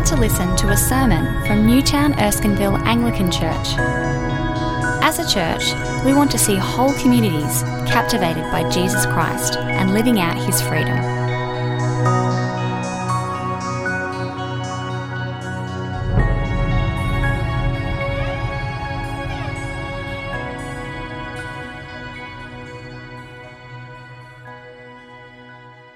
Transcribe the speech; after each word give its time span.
about 0.00 0.16
to 0.16 0.16
listen 0.16 0.56
to 0.56 0.70
a 0.70 0.76
sermon 0.78 1.26
from 1.46 1.66
Newtown 1.66 2.14
Erskineville 2.14 2.80
Anglican 2.86 3.30
Church. 3.30 3.74
As 5.02 5.18
a 5.18 5.28
church, 5.28 5.74
we 6.06 6.14
want 6.14 6.30
to 6.30 6.38
see 6.38 6.56
whole 6.56 6.94
communities 6.94 7.62
captivated 7.86 8.44
by 8.44 8.66
Jesus 8.70 9.04
Christ 9.04 9.58
and 9.58 9.92
living 9.92 10.18
out 10.18 10.38
his 10.38 10.62
freedom. 10.62 10.96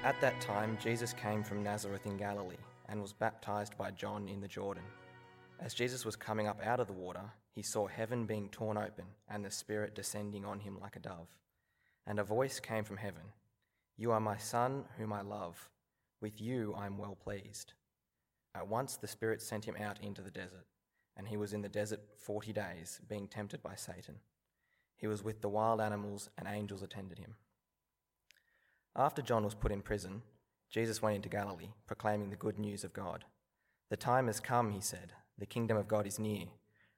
At 0.03 0.21
that 0.21 0.39
time, 0.43 0.77
Jesus 0.79 1.15
came 1.15 1.43
from 1.43 1.63
Nazareth 1.63 2.05
in 2.05 2.19
Galilee 2.19 2.57
and 2.95 3.03
was 3.03 3.13
baptized 3.13 3.77
by 3.77 3.91
John 3.91 4.29
in 4.29 4.41
the 4.41 4.47
Jordan. 4.47 4.85
As 5.59 5.75
Jesus 5.75 6.05
was 6.05 6.15
coming 6.15 6.47
up 6.47 6.61
out 6.65 6.79
of 6.79 6.87
the 6.87 6.93
water, 6.93 7.25
he 7.51 7.61
saw 7.61 7.89
heaven 7.89 8.25
being 8.25 8.49
torn 8.51 8.77
open 8.79 9.07
and 9.29 9.45
the 9.45 9.51
Spirit 9.51 9.97
descending 9.97 10.45
on 10.45 10.61
him 10.61 10.79
like 10.81 10.95
a 10.95 11.01
dove. 11.01 11.27
And 12.07 12.21
a 12.21 12.25
voice 12.25 12.61
came 12.61 12.85
from 12.85 12.99
heaven 12.99 13.25
You 13.97 14.13
are 14.13 14.21
my 14.21 14.37
Son, 14.37 14.85
whom 14.97 15.13
I 15.13 15.23
love. 15.23 15.71
With 16.21 16.41
you 16.41 16.73
I 16.79 16.87
am 16.87 16.97
well 16.97 17.17
pleased. 17.21 17.73
At 18.55 18.69
once 18.69 18.97
the 18.97 19.09
Spirit 19.09 19.43
sent 19.43 19.65
him 19.65 19.75
out 19.75 20.01
into 20.01 20.23
the 20.23 20.31
desert, 20.31 20.67
and 21.17 21.27
he 21.27 21.37
was 21.37 21.53
in 21.53 21.63
the 21.63 21.69
desert 21.69 21.99
forty 22.17 22.53
days, 22.53 23.01
being 23.09 23.27
tempted 23.27 23.61
by 23.61 23.75
Satan. 23.75 24.21
He 24.97 25.09
was 25.09 25.25
with 25.25 25.41
the 25.41 25.49
wild 25.49 25.81
animals, 25.81 26.31
and 26.39 26.47
angels 26.47 26.85
attended 26.85 27.19
him. 27.19 27.35
After 28.95 29.21
John 29.21 29.43
was 29.43 29.57
put 29.57 29.73
in 29.73 29.83
prison, 29.83 30.23
Jesus 30.71 31.01
went 31.01 31.17
into 31.17 31.29
Galilee, 31.29 31.75
proclaiming 31.87 32.31
the 32.31 32.37
good 32.37 32.59
news 32.59 32.85
of 32.85 32.93
God. 32.93 33.25
The 33.91 33.97
time 33.97 34.27
has 34.27 34.41
come, 34.41 34.71
he 34.73 34.81
said. 34.81 35.13
The 35.39 35.47
kingdom 35.47 35.77
of 35.77 35.89
God 35.89 36.07
is 36.07 36.19
near. 36.19 36.47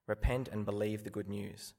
Repent 0.07 0.49
and 0.49 0.65
believe 0.65 1.05
the 1.05 1.11
good 1.11 1.29
news. 1.29 1.75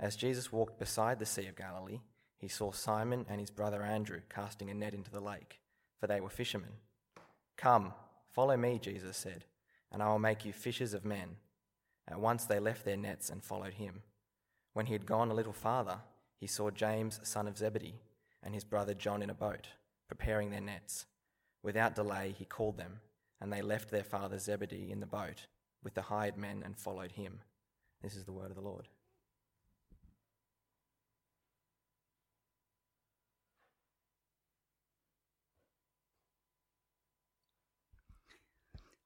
As 0.00 0.16
Jesus 0.16 0.52
walked 0.52 0.78
beside 0.78 1.18
the 1.18 1.26
Sea 1.26 1.46
of 1.46 1.56
Galilee, 1.56 2.00
he 2.36 2.48
saw 2.48 2.72
Simon 2.72 3.26
and 3.28 3.40
his 3.40 3.50
brother 3.50 3.82
Andrew 3.82 4.20
casting 4.28 4.70
a 4.70 4.74
net 4.74 4.94
into 4.94 5.10
the 5.10 5.20
lake, 5.20 5.60
for 5.98 6.06
they 6.06 6.20
were 6.20 6.30
fishermen. 6.30 6.72
Come, 7.56 7.94
follow 8.32 8.56
me, 8.56 8.78
Jesus 8.78 9.16
said, 9.16 9.44
and 9.92 10.02
I 10.02 10.08
will 10.08 10.18
make 10.18 10.44
you 10.44 10.52
fishers 10.52 10.94
of 10.94 11.04
men. 11.04 11.36
At 12.08 12.20
once 12.20 12.44
they 12.44 12.58
left 12.58 12.84
their 12.84 12.96
nets 12.96 13.30
and 13.30 13.42
followed 13.42 13.74
him. 13.74 14.02
When 14.72 14.86
he 14.86 14.92
had 14.92 15.06
gone 15.06 15.30
a 15.30 15.34
little 15.34 15.52
farther, 15.52 15.98
he 16.36 16.46
saw 16.46 16.70
James, 16.70 17.20
son 17.22 17.46
of 17.46 17.56
Zebedee, 17.56 18.00
and 18.42 18.54
his 18.54 18.64
brother 18.64 18.92
John 18.92 19.22
in 19.22 19.30
a 19.30 19.34
boat, 19.34 19.68
preparing 20.08 20.50
their 20.50 20.60
nets. 20.60 21.06
Without 21.62 21.94
delay, 21.94 22.34
he 22.36 22.44
called 22.44 22.76
them, 22.76 23.00
and 23.40 23.52
they 23.52 23.62
left 23.62 23.90
their 23.90 24.04
father 24.04 24.38
Zebedee 24.38 24.90
in 24.90 25.00
the 25.00 25.06
boat 25.06 25.46
with 25.82 25.94
the 25.94 26.02
hired 26.02 26.36
men 26.36 26.62
and 26.64 26.76
followed 26.76 27.12
him. 27.12 27.40
This 28.02 28.16
is 28.16 28.24
the 28.24 28.32
word 28.32 28.50
of 28.50 28.56
the 28.56 28.62
Lord. 28.62 28.88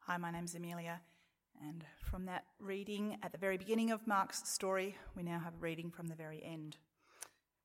Hi, 0.00 0.16
my 0.16 0.30
name's 0.30 0.55
Amelia, 0.55 1.02
and 1.60 1.84
from 2.10 2.24
that 2.24 2.44
reading 2.58 3.18
at 3.22 3.30
the 3.30 3.36
very 3.36 3.58
beginning 3.58 3.90
of 3.90 4.06
Mark's 4.06 4.48
story, 4.48 4.96
we 5.14 5.22
now 5.22 5.38
have 5.38 5.52
a 5.52 5.60
reading 5.60 5.90
from 5.90 6.06
the 6.06 6.14
very 6.14 6.42
end. 6.42 6.78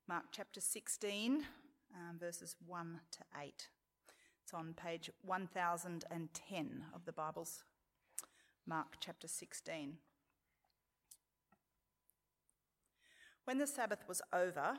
Mark 0.09 0.25
chapter 0.33 0.59
16, 0.59 1.45
um, 1.95 2.17
verses 2.19 2.55
1 2.65 2.99
to 3.11 3.19
8. 3.39 3.67
It's 4.43 4.53
on 4.53 4.73
page 4.73 5.09
1010 5.23 6.83
of 6.93 7.05
the 7.05 7.11
Bibles. 7.11 7.63
Mark 8.65 8.95
chapter 8.99 9.27
16. 9.27 9.97
When 13.45 13.57
the 13.57 13.67
Sabbath 13.67 14.07
was 14.07 14.21
over, 14.31 14.75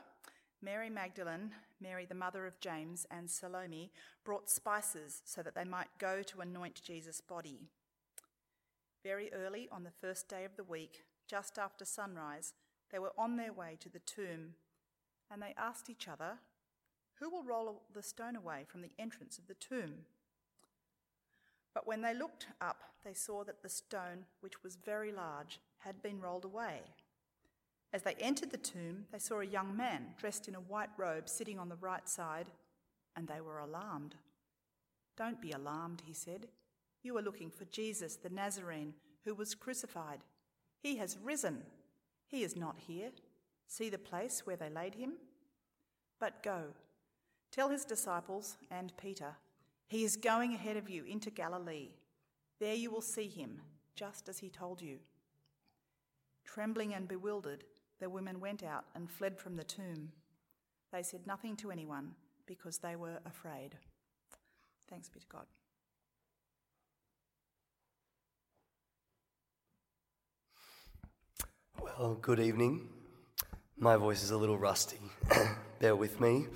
Mary 0.61 0.89
Magdalene, 0.89 1.51
Mary 1.79 2.05
the 2.05 2.15
mother 2.15 2.47
of 2.47 2.59
James, 2.59 3.05
and 3.11 3.29
Salome 3.29 3.91
brought 4.23 4.49
spices 4.49 5.21
so 5.25 5.43
that 5.43 5.53
they 5.53 5.63
might 5.63 5.99
go 5.99 6.23
to 6.23 6.41
anoint 6.41 6.81
Jesus' 6.83 7.21
body. 7.21 7.69
Very 9.03 9.31
early 9.33 9.69
on 9.71 9.83
the 9.83 9.91
first 9.91 10.27
day 10.27 10.45
of 10.45 10.55
the 10.55 10.63
week, 10.63 11.03
just 11.27 11.59
after 11.59 11.85
sunrise, 11.85 12.53
they 12.91 12.97
were 12.97 13.13
on 13.17 13.37
their 13.37 13.53
way 13.53 13.77
to 13.79 13.89
the 13.89 13.99
tomb, 13.99 14.55
and 15.29 15.41
they 15.41 15.53
asked 15.57 15.89
each 15.89 16.07
other, 16.07 16.39
Who 17.19 17.29
will 17.29 17.43
roll 17.43 17.81
the 17.93 18.03
stone 18.03 18.35
away 18.35 18.65
from 18.67 18.81
the 18.81 18.91
entrance 18.99 19.37
of 19.37 19.47
the 19.47 19.53
tomb? 19.53 20.05
But 21.73 21.87
when 21.87 22.01
they 22.01 22.13
looked 22.13 22.47
up, 22.61 22.83
they 23.03 23.13
saw 23.13 23.43
that 23.43 23.61
the 23.61 23.69
stone, 23.69 24.25
which 24.41 24.63
was 24.63 24.75
very 24.75 25.11
large, 25.11 25.59
had 25.79 26.01
been 26.01 26.19
rolled 26.19 26.45
away. 26.45 26.81
As 27.93 28.01
they 28.01 28.15
entered 28.15 28.51
the 28.51 28.57
tomb, 28.57 29.05
they 29.11 29.19
saw 29.19 29.39
a 29.39 29.45
young 29.45 29.77
man 29.77 30.07
dressed 30.17 30.47
in 30.47 30.55
a 30.55 30.59
white 30.59 30.89
robe 30.97 31.29
sitting 31.29 31.59
on 31.59 31.69
the 31.69 31.77
right 31.77 32.07
side, 32.09 32.47
and 33.15 33.27
they 33.27 33.39
were 33.39 33.59
alarmed. 33.59 34.15
Don't 35.15 35.41
be 35.41 35.51
alarmed, 35.51 36.01
he 36.05 36.13
said. 36.13 36.47
You 37.03 37.17
are 37.17 37.21
looking 37.21 37.49
for 37.49 37.65
Jesus, 37.65 38.15
the 38.15 38.29
Nazarene, 38.29 38.93
who 39.23 39.33
was 39.33 39.55
crucified. 39.55 40.19
He 40.81 40.97
has 40.97 41.17
risen. 41.23 41.63
He 42.27 42.43
is 42.43 42.55
not 42.55 42.75
here. 42.87 43.11
See 43.67 43.89
the 43.89 43.97
place 43.97 44.45
where 44.45 44.57
they 44.57 44.69
laid 44.69 44.95
him? 44.95 45.13
But 46.19 46.43
go, 46.43 46.73
tell 47.55 47.69
his 47.69 47.85
disciples 47.85 48.57
and 48.69 48.91
Peter 48.97 49.33
he 49.87 50.03
is 50.03 50.17
going 50.17 50.53
ahead 50.53 50.77
of 50.77 50.89
you 50.89 51.03
into 51.05 51.29
Galilee. 51.29 51.89
There 52.59 52.73
you 52.73 52.89
will 52.89 53.01
see 53.01 53.27
him, 53.27 53.61
just 53.95 54.27
as 54.27 54.39
he 54.39 54.49
told 54.49 54.81
you. 54.81 54.97
Trembling 56.43 56.93
and 56.93 57.07
bewildered, 57.07 57.63
the 57.99 58.09
women 58.09 58.39
went 58.39 58.63
out 58.63 58.85
and 58.95 59.09
fled 59.09 59.37
from 59.37 59.55
the 59.55 59.63
tomb. 59.63 60.11
They 60.91 61.03
said 61.03 61.27
nothing 61.27 61.55
to 61.57 61.71
anyone 61.71 62.11
because 62.45 62.79
they 62.79 62.95
were 62.95 63.19
afraid. 63.25 63.75
Thanks 64.89 65.09
be 65.09 65.19
to 65.19 65.25
God. 65.27 65.45
Well, 71.79 72.15
good 72.15 72.39
evening. 72.39 72.89
My 73.77 73.97
voice 73.97 74.23
is 74.23 74.31
a 74.31 74.37
little 74.37 74.57
rusty. 74.57 74.99
Bear 75.79 75.95
with 75.95 76.19
me. 76.19 76.47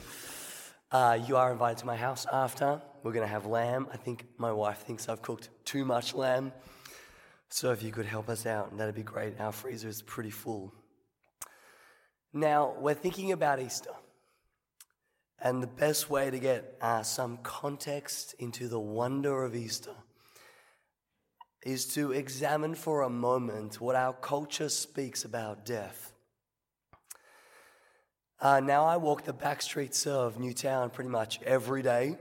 Uh, 0.91 1.19
you 1.27 1.38
are 1.38 1.51
invited 1.51 1.77
to 1.77 1.85
my 1.85 1.95
house 1.95 2.25
after. 2.31 2.81
We're 3.03 3.11
going 3.11 3.25
to 3.25 3.31
have 3.31 3.45
lamb. 3.45 3.88
I 3.94 3.97
think 3.97 4.25
my 4.38 4.51
wife 4.51 4.79
thinks 4.79 5.07
I've 5.07 5.22
cooked 5.22 5.50
too 5.63 5.85
much 5.85 6.16
lamb. 6.16 6.51
So 7.50 7.72
if 7.72 7.83
you 7.83 7.91
could 7.91 8.07
help 8.07 8.27
us 8.27 8.47
out, 8.47 8.75
that'd 8.75 8.95
be 8.95 9.03
great. 9.03 9.39
Our 9.39 9.51
freezer 9.51 9.88
is 9.88 10.01
pretty 10.01 10.31
full. 10.31 10.73
Now, 12.33 12.73
we're 12.79 12.95
thinking 12.95 13.31
about 13.31 13.59
Easter. 13.59 13.91
And 15.39 15.61
the 15.61 15.67
best 15.67 16.09
way 16.09 16.31
to 16.31 16.39
get 16.39 16.75
uh, 16.81 17.03
some 17.03 17.38
context 17.44 18.33
into 18.39 18.67
the 18.67 18.79
wonder 18.79 19.44
of 19.44 19.56
Easter 19.56 19.95
is 21.61 21.85
to 21.94 22.13
examine 22.13 22.73
for 22.73 23.03
a 23.03 23.09
moment 23.09 23.79
what 23.79 23.95
our 23.95 24.13
culture 24.13 24.69
speaks 24.69 25.23
about 25.23 25.66
death. 25.66 26.13
Uh, 28.41 28.61
now, 28.61 28.85
I 28.85 28.95
walk 28.95 29.25
the 29.25 29.33
back 29.33 29.61
streets 29.61 30.07
of 30.07 30.39
Newtown 30.39 30.91
pretty 30.91 31.09
much 31.09 31.41
every 31.41 31.81
day. 31.81 32.16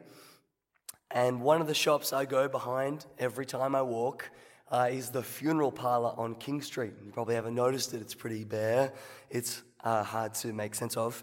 And 1.12 1.40
one 1.40 1.60
of 1.60 1.68
the 1.68 1.74
shops 1.74 2.12
I 2.12 2.24
go 2.24 2.48
behind 2.48 3.06
every 3.20 3.46
time 3.46 3.76
I 3.76 3.82
walk 3.82 4.28
uh, 4.68 4.88
is 4.90 5.10
the 5.10 5.22
funeral 5.22 5.70
parlor 5.70 6.12
on 6.16 6.34
King 6.34 6.60
Street. 6.60 6.94
You 7.04 7.12
probably 7.12 7.36
haven't 7.36 7.54
noticed 7.54 7.94
it, 7.94 8.00
it's 8.00 8.16
pretty 8.16 8.42
bare, 8.42 8.92
it's 9.30 9.62
uh, 9.84 10.02
hard 10.02 10.34
to 10.34 10.52
make 10.52 10.74
sense 10.74 10.96
of. 10.96 11.22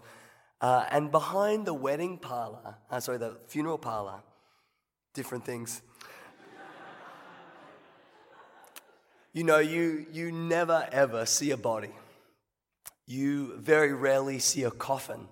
Uh, 0.62 0.86
and 0.90 1.10
behind 1.10 1.66
the 1.66 1.74
wedding 1.74 2.16
parlor, 2.16 2.76
uh, 2.90 2.98
sorry, 2.98 3.18
the 3.18 3.36
funeral 3.48 3.76
parlor, 3.76 4.22
different 5.12 5.44
things. 5.44 5.82
you 9.34 9.44
know, 9.44 9.58
you, 9.58 10.06
you 10.10 10.32
never 10.32 10.88
ever 10.90 11.26
see 11.26 11.50
a 11.50 11.56
body 11.58 11.92
you 13.06 13.56
very 13.58 13.92
rarely 13.92 14.38
see 14.38 14.64
a 14.64 14.70
coffin. 14.70 15.28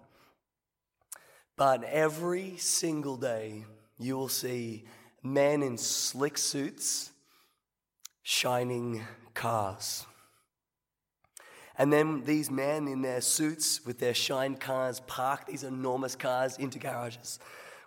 But 1.57 1.85
every 1.85 2.57
single 2.57 3.17
day, 3.17 3.65
you 3.99 4.17
will 4.17 4.29
see 4.29 4.85
men 5.23 5.63
in 5.63 5.79
slick 5.79 6.39
suits, 6.39 7.11
shining 8.23 9.03
cars. 9.35 10.07
And 11.77 11.93
then 11.93 12.23
these 12.25 12.51
men 12.51 12.87
in 12.87 13.03
their 13.03 13.21
suits 13.21 13.85
with 13.85 13.99
their 13.99 14.15
shine 14.15 14.55
cars 14.57 15.01
park 15.01 15.47
these 15.47 15.65
enormous 15.65 16.15
cars 16.15 16.57
into 16.59 16.79
garages, 16.79 17.41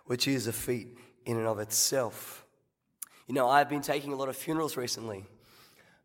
which 0.06 0.28
is 0.28 0.46
a 0.46 0.52
feat 0.52 0.98
in 1.24 1.38
and 1.38 1.46
of 1.46 1.58
itself. 1.58 2.44
You 3.26 3.34
know, 3.34 3.48
I've 3.48 3.68
been 3.68 3.82
taking 3.82 4.12
a 4.12 4.16
lot 4.16 4.28
of 4.28 4.36
funerals 4.36 4.76
recently, 4.76 5.26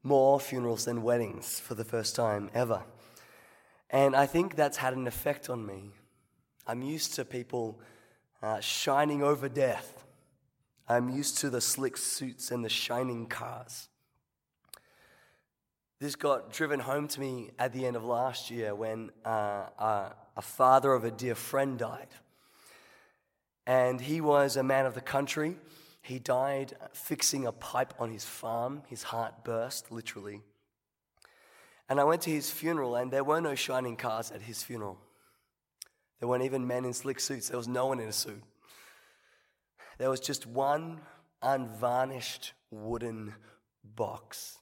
more 0.01 0.39
funerals 0.39 0.86
than 0.86 1.03
weddings 1.03 1.59
for 1.59 1.75
the 1.75 1.86
first 1.86 2.15
time 2.15 2.50
ever. 2.53 2.83
And 3.93 4.15
I 4.15 4.25
think 4.25 4.55
that's 4.55 4.77
had 4.77 4.95
an 4.95 5.05
effect 5.05 5.51
on 5.51 5.63
me. 5.63 5.91
I'm 6.65 6.81
used 6.81 7.13
to 7.13 7.23
people 7.23 7.79
uh, 8.41 8.59
shining 8.59 9.21
over 9.21 9.47
death. 9.47 10.03
I'm 10.89 11.09
used 11.09 11.37
to 11.39 11.51
the 11.51 11.61
slick 11.61 11.95
suits 11.95 12.49
and 12.49 12.65
the 12.65 12.69
shining 12.69 13.27
cars. 13.27 13.89
This 15.99 16.15
got 16.15 16.51
driven 16.51 16.79
home 16.79 17.07
to 17.09 17.19
me 17.19 17.51
at 17.59 17.71
the 17.71 17.85
end 17.85 17.95
of 17.95 18.03
last 18.03 18.49
year 18.49 18.73
when 18.73 19.11
uh, 19.23 19.67
uh, 19.77 20.09
a 20.35 20.41
father 20.41 20.91
of 20.93 21.03
a 21.03 21.11
dear 21.11 21.35
friend 21.35 21.77
died. 21.77 22.09
And 23.67 24.01
he 24.01 24.21
was 24.21 24.57
a 24.57 24.63
man 24.63 24.87
of 24.87 24.95
the 24.95 25.01
country. 25.01 25.55
He 26.01 26.17
died 26.17 26.73
fixing 26.93 27.45
a 27.45 27.51
pipe 27.51 27.93
on 27.99 28.09
his 28.09 28.25
farm. 28.25 28.81
His 28.87 29.03
heart 29.03 29.45
burst, 29.45 29.91
literally. 29.91 30.41
And 31.93 31.99
I 31.99 32.05
went 32.05 32.23
to 32.23 32.31
his 32.31 32.49
funeral, 32.49 32.95
and 32.95 33.11
there 33.11 33.23
were 33.23 33.39
no 33.39 33.53
shining 33.53 33.95
cars 33.95 34.31
at 34.31 34.41
his 34.41 34.63
funeral. 34.63 34.97
There 36.19 36.27
weren't 36.27 36.43
even 36.43 36.65
men 36.65 36.85
in 36.85 36.93
slick 36.93 37.19
suits. 37.19 37.49
There 37.49 37.57
was 37.57 37.67
no 37.67 37.85
one 37.85 37.99
in 37.99 38.09
a 38.09 38.11
suit. 38.11 38.41
There 39.99 40.09
was 40.09 40.19
just 40.19 40.47
one 40.47 41.01
unvarnished 41.43 42.53
wooden 42.71 43.35
box 43.83 44.57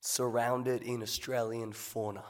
surrounded 0.00 0.80
in 0.80 1.02
Australian 1.02 1.74
fauna. 1.74 2.24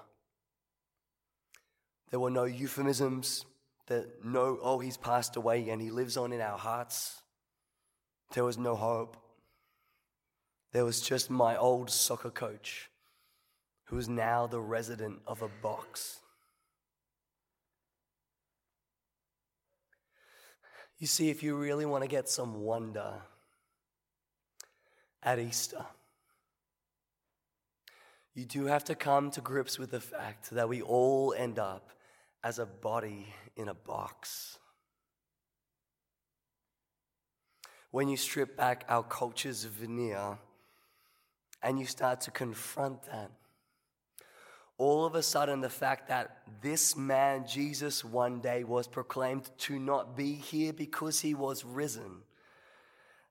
There 2.10 2.18
were 2.18 2.30
no 2.30 2.42
euphemisms, 2.42 3.46
that 3.86 4.24
no, 4.24 4.58
oh, 4.60 4.80
he's 4.80 4.96
passed 4.96 5.36
away 5.36 5.68
and 5.68 5.80
he 5.80 5.92
lives 5.92 6.16
on 6.16 6.32
in 6.32 6.40
our 6.40 6.58
hearts. 6.58 7.22
There 8.34 8.42
was 8.42 8.58
no 8.58 8.74
hope. 8.74 9.16
There 10.72 10.84
was 10.84 11.00
just 11.00 11.30
my 11.30 11.56
old 11.56 11.90
soccer 11.92 12.30
coach, 12.30 12.90
who 13.92 13.98
is 13.98 14.08
now 14.08 14.46
the 14.46 14.58
resident 14.58 15.20
of 15.26 15.42
a 15.42 15.48
box. 15.60 16.20
You 20.96 21.06
see, 21.06 21.28
if 21.28 21.42
you 21.42 21.56
really 21.56 21.84
want 21.84 22.02
to 22.02 22.08
get 22.08 22.26
some 22.26 22.62
wonder 22.62 23.12
at 25.22 25.38
Easter, 25.38 25.84
you 28.34 28.46
do 28.46 28.64
have 28.64 28.82
to 28.84 28.94
come 28.94 29.30
to 29.32 29.42
grips 29.42 29.78
with 29.78 29.90
the 29.90 30.00
fact 30.00 30.52
that 30.52 30.70
we 30.70 30.80
all 30.80 31.34
end 31.36 31.58
up 31.58 31.90
as 32.42 32.58
a 32.58 32.64
body 32.64 33.26
in 33.56 33.68
a 33.68 33.74
box. 33.74 34.56
When 37.90 38.08
you 38.08 38.16
strip 38.16 38.56
back 38.56 38.86
our 38.88 39.02
culture's 39.02 39.64
veneer 39.64 40.38
and 41.62 41.78
you 41.78 41.84
start 41.84 42.22
to 42.22 42.30
confront 42.30 43.02
that, 43.02 43.30
all 44.82 45.04
of 45.04 45.14
a 45.14 45.22
sudden, 45.22 45.60
the 45.60 45.70
fact 45.70 46.08
that 46.08 46.38
this 46.60 46.96
man, 46.96 47.46
Jesus, 47.46 48.04
one 48.04 48.40
day 48.40 48.64
was 48.64 48.88
proclaimed 48.88 49.48
to 49.58 49.78
not 49.78 50.16
be 50.16 50.32
here 50.32 50.72
because 50.72 51.20
he 51.20 51.34
was 51.34 51.64
risen, 51.64 52.22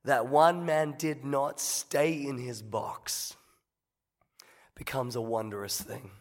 that 0.05 0.27
one 0.27 0.65
man 0.65 0.95
did 0.97 1.25
not 1.25 1.59
stay 1.59 2.13
in 2.13 2.37
his 2.37 2.61
box 2.61 3.35
becomes 4.75 5.17
a 5.17 5.21
wondrous 5.21 5.81
thing. 5.81 6.11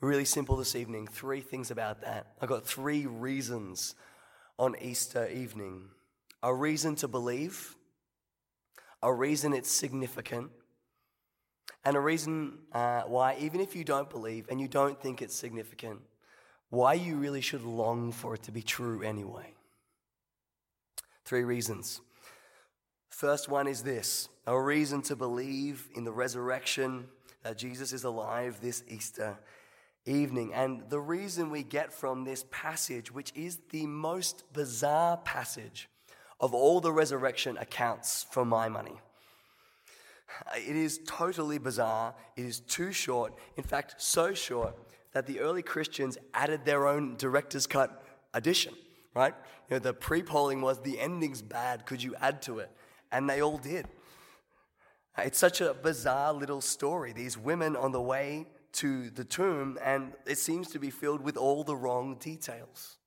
Really 0.00 0.24
simple 0.24 0.56
this 0.56 0.74
evening. 0.74 1.08
Three 1.08 1.42
things 1.42 1.70
about 1.70 2.00
that. 2.00 2.28
I 2.40 2.46
got 2.46 2.64
three 2.64 3.04
reasons 3.04 3.96
on 4.58 4.74
Easter 4.80 5.28
evening 5.28 5.90
a 6.42 6.54
reason 6.54 6.94
to 6.94 7.08
believe, 7.08 7.76
a 9.02 9.12
reason 9.12 9.52
it's 9.52 9.70
significant, 9.70 10.52
and 11.88 11.96
a 11.96 12.00
reason 12.00 12.58
uh, 12.74 13.04
why, 13.06 13.34
even 13.40 13.62
if 13.62 13.74
you 13.74 13.82
don't 13.82 14.10
believe 14.10 14.46
and 14.50 14.60
you 14.60 14.68
don't 14.68 15.00
think 15.00 15.22
it's 15.22 15.34
significant, 15.34 16.00
why 16.68 16.92
you 16.92 17.16
really 17.16 17.40
should 17.40 17.62
long 17.62 18.12
for 18.12 18.34
it 18.34 18.42
to 18.42 18.52
be 18.52 18.60
true 18.60 19.02
anyway. 19.02 19.54
Three 21.24 21.44
reasons. 21.44 22.02
First 23.08 23.48
one 23.48 23.66
is 23.66 23.84
this 23.84 24.28
a 24.46 24.60
reason 24.60 25.00
to 25.00 25.16
believe 25.16 25.88
in 25.94 26.04
the 26.04 26.12
resurrection, 26.12 27.06
that 27.42 27.56
Jesus 27.56 27.94
is 27.94 28.04
alive 28.04 28.58
this 28.60 28.84
Easter 28.86 29.38
evening. 30.04 30.52
And 30.52 30.90
the 30.90 31.00
reason 31.00 31.48
we 31.48 31.62
get 31.62 31.90
from 31.90 32.24
this 32.24 32.44
passage, 32.50 33.10
which 33.10 33.32
is 33.34 33.60
the 33.70 33.86
most 33.86 34.44
bizarre 34.52 35.16
passage 35.16 35.88
of 36.38 36.52
all 36.52 36.82
the 36.82 36.92
resurrection 36.92 37.56
accounts 37.56 38.26
for 38.30 38.44
my 38.44 38.68
money. 38.68 39.00
It 40.56 40.76
is 40.76 41.00
totally 41.06 41.58
bizarre. 41.58 42.14
It 42.36 42.44
is 42.44 42.60
too 42.60 42.92
short. 42.92 43.34
In 43.56 43.64
fact, 43.64 43.96
so 43.98 44.34
short 44.34 44.76
that 45.12 45.26
the 45.26 45.40
early 45.40 45.62
Christians 45.62 46.18
added 46.34 46.64
their 46.64 46.86
own 46.86 47.16
director's 47.16 47.66
cut 47.66 48.04
addition, 48.34 48.74
right? 49.14 49.34
You 49.68 49.76
know, 49.76 49.80
the 49.80 49.94
pre 49.94 50.22
polling 50.22 50.60
was 50.60 50.80
the 50.80 50.98
ending's 50.98 51.42
bad. 51.42 51.86
Could 51.86 52.02
you 52.02 52.14
add 52.20 52.42
to 52.42 52.58
it? 52.58 52.70
And 53.10 53.28
they 53.28 53.42
all 53.42 53.58
did. 53.58 53.86
It's 55.16 55.38
such 55.38 55.60
a 55.60 55.74
bizarre 55.74 56.32
little 56.32 56.60
story. 56.60 57.12
These 57.12 57.36
women 57.36 57.74
on 57.74 57.92
the 57.92 58.00
way 58.00 58.46
to 58.74 59.10
the 59.10 59.24
tomb, 59.24 59.78
and 59.82 60.12
it 60.26 60.38
seems 60.38 60.68
to 60.68 60.78
be 60.78 60.90
filled 60.90 61.22
with 61.22 61.36
all 61.36 61.64
the 61.64 61.74
wrong 61.74 62.16
details. 62.20 62.98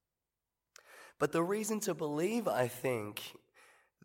But 1.19 1.31
the 1.31 1.43
reason 1.43 1.79
to 1.81 1.93
believe, 1.93 2.47
I 2.47 2.67
think, 2.67 3.21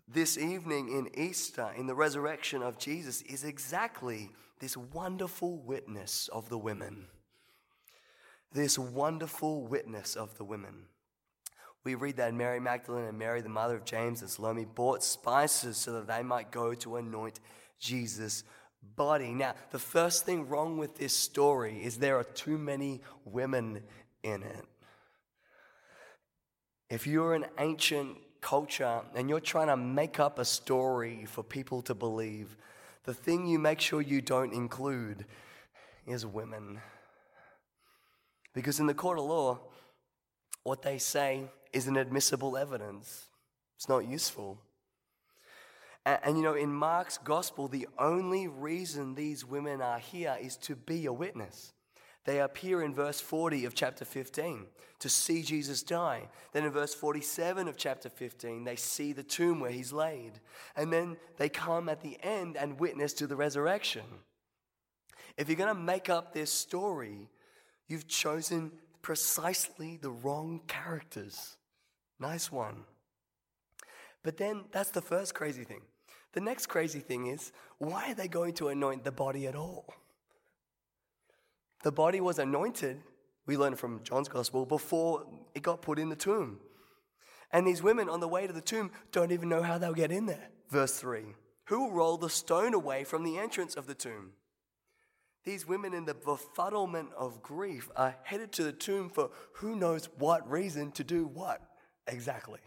this 0.09 0.39
evening 0.39 0.89
in 0.89 1.19
Easter, 1.19 1.71
in 1.77 1.87
the 1.87 1.95
resurrection 1.95 2.63
of 2.63 2.79
Jesus, 2.79 3.23
is 3.23 3.45
exactly 3.45 4.31
this 4.61 4.77
wonderful 4.77 5.59
witness 5.59 6.29
of 6.33 6.49
the 6.49 6.59
women. 6.59 7.07
This 8.53 8.79
wonderful 8.79 9.67
witness 9.67 10.15
of 10.15 10.37
the 10.39 10.45
women. 10.45 10.87
We 11.85 11.95
read 11.95 12.17
that 12.17 12.35
Mary 12.35 12.61
Magdalene 12.61 13.05
and 13.05 13.19
Mary, 13.19 13.43
the 13.43 13.49
mother 13.49 13.77
of 13.77 13.85
James 13.85 14.21
and 14.21 14.31
Salome, 14.31 14.65
bought 14.65 15.03
spices 15.03 15.77
so 15.77 15.93
that 15.93 16.07
they 16.07 16.23
might 16.23 16.51
go 16.51 16.75
to 16.75 16.97
anoint 16.97 17.41
Jesus' 17.79 18.45
body. 18.97 19.33
Now, 19.33 19.55
the 19.71 19.79
first 19.79 20.25
thing 20.25 20.49
wrong 20.49 20.79
with 20.79 20.97
this 20.97 21.15
story 21.15 21.81
is 21.83 21.99
there 21.99 22.19
are 22.19 22.25
too 22.25 22.59
many 22.59 23.03
women 23.25 23.83
in 24.23 24.43
it. 24.43 24.65
If 26.89 27.07
you're 27.07 27.35
an 27.35 27.47
ancient 27.59 28.19
culture 28.47 29.01
and 29.17 29.29
you're 29.29 29.41
trying 29.41 29.67
to 29.67 29.77
make 29.77 30.21
up 30.21 30.39
a 30.39 30.45
story 30.45 31.25
for 31.27 31.43
people 31.43 31.83
to 31.83 31.97
believe, 31.97 32.57
the 33.03 33.13
thing 33.13 33.45
you 33.45 33.59
make 33.59 33.81
sure 33.81 34.01
you 34.01 34.21
don't 34.21 34.53
include 34.53 35.25
is 36.07 36.25
women. 36.25 36.81
Because 38.55 38.79
in 38.79 38.87
the 38.87 38.95
court 38.95 39.19
of 39.19 39.25
law, 39.25 39.59
what 40.63 40.83
they 40.83 40.99
say 40.99 41.51
isn't 41.73 41.97
admissible 41.97 42.57
evidence. 42.57 43.25
It's 43.75 43.89
not 43.89 44.07
useful. 44.07 44.59
And, 46.05 46.21
and, 46.23 46.37
you 46.37 46.45
know, 46.45 46.55
in 46.55 46.73
Mark's 46.73 47.19
gospel, 47.19 47.67
the 47.67 47.89
only 47.99 48.47
reason 48.47 49.17
these 49.17 49.45
women 49.45 49.83
are 49.83 49.99
here 49.99 50.37
is 50.41 50.57
to 50.59 50.77
be 50.77 51.07
a 51.07 51.13
witness. 51.13 51.73
They 52.27 52.41
appear 52.41 52.83
in 52.83 52.93
verse 52.93 53.21
40 53.21 53.65
of 53.65 53.75
chapter 53.75 54.05
15 54.05 54.67
to 54.99 55.09
see 55.09 55.43
Jesus 55.43 55.83
die. 55.85 56.29
Then 56.53 56.65
in 56.65 56.73
verse 56.73 56.93
47 56.93 57.69
of 57.69 57.77
chapter 57.77 58.09
15, 58.09 58.65
they 58.65 58.75
see 58.75 59.13
the 59.13 59.23
tomb 59.23 59.61
where 59.61 59.71
he's 59.71 59.93
laid. 59.93 60.33
And 60.75 60.93
then 60.93 61.17
they 61.37 61.49
come 61.49 61.89
at 61.89 62.03
the 62.03 62.19
end 62.23 62.57
and 62.57 62.81
witness 62.81 63.13
to 63.15 63.29
the 63.29 63.37
resurrection. 63.37 64.03
If 65.37 65.49
you're 65.49 65.57
going 65.57 65.75
to 65.75 65.81
make 65.81 66.11
up 66.11 66.33
this 66.33 66.53
story, 66.53 67.31
you've 67.87 68.09
chosen 68.09 68.73
precisely 69.03 69.97
the 69.97 70.11
wrong 70.11 70.63
characters. 70.67 71.57
Nice 72.19 72.51
one. 72.51 72.85
But 74.25 74.37
then 74.37 74.65
that's 74.73 74.91
the 74.91 75.03
first 75.03 75.33
crazy 75.35 75.63
thing. 75.63 75.83
The 76.33 76.41
next 76.41 76.67
crazy 76.67 76.99
thing 76.99 77.29
is 77.29 77.53
why 77.79 78.11
are 78.11 78.15
they 78.15 78.27
going 78.27 78.55
to 78.55 78.69
anoint 78.69 79.05
the 79.05 79.13
body 79.13 79.47
at 79.47 79.55
all? 79.55 79.95
The 81.83 81.93
body 81.93 82.21
was 82.21 82.39
anointed, 82.39 83.03
we 83.47 83.57
learn 83.57 83.77
from 83.77 84.03
John's 84.03 84.29
gospel, 84.29 84.67
before 84.67 85.27
it 85.55 85.63
got 85.63 85.83
put 85.83 85.99
in 85.99 86.09
the 86.09 86.17
tomb. 86.17 86.59
And 87.53 87.67
these 87.67 87.83
women 87.83 88.09
on 88.09 88.21
the 88.21 88.29
way 88.29 88.47
to 88.47 88.53
the 88.53 88.61
tomb 88.61 88.91
don't 89.13 89.33
even 89.33 89.49
know 89.49 89.63
how 89.63 89.79
they'll 89.79 89.95
get 89.95 90.11
in 90.11 90.27
there. 90.27 90.51
Verse 90.71 90.99
3 90.99 91.25
Who 91.67 91.81
will 91.81 91.93
roll 91.93 92.17
the 92.17 92.31
stone 92.31 92.75
away 92.75 93.05
from 93.05 93.25
the 93.25 93.39
entrance 93.39 93.75
of 93.75 93.87
the 93.87 93.95
tomb? 93.95 94.33
These 95.45 95.67
women, 95.67 95.95
in 95.95 96.07
the 96.07 96.15
befuddlement 96.15 97.13
of 97.17 97.41
grief, 97.41 97.89
are 97.95 98.17
headed 98.25 98.51
to 98.53 98.65
the 98.65 98.73
tomb 98.73 99.09
for 99.09 99.31
who 99.55 99.77
knows 99.77 100.09
what 100.19 100.51
reason 100.51 100.91
to 100.93 101.05
do 101.05 101.25
what 101.25 101.63
exactly. 102.09 102.61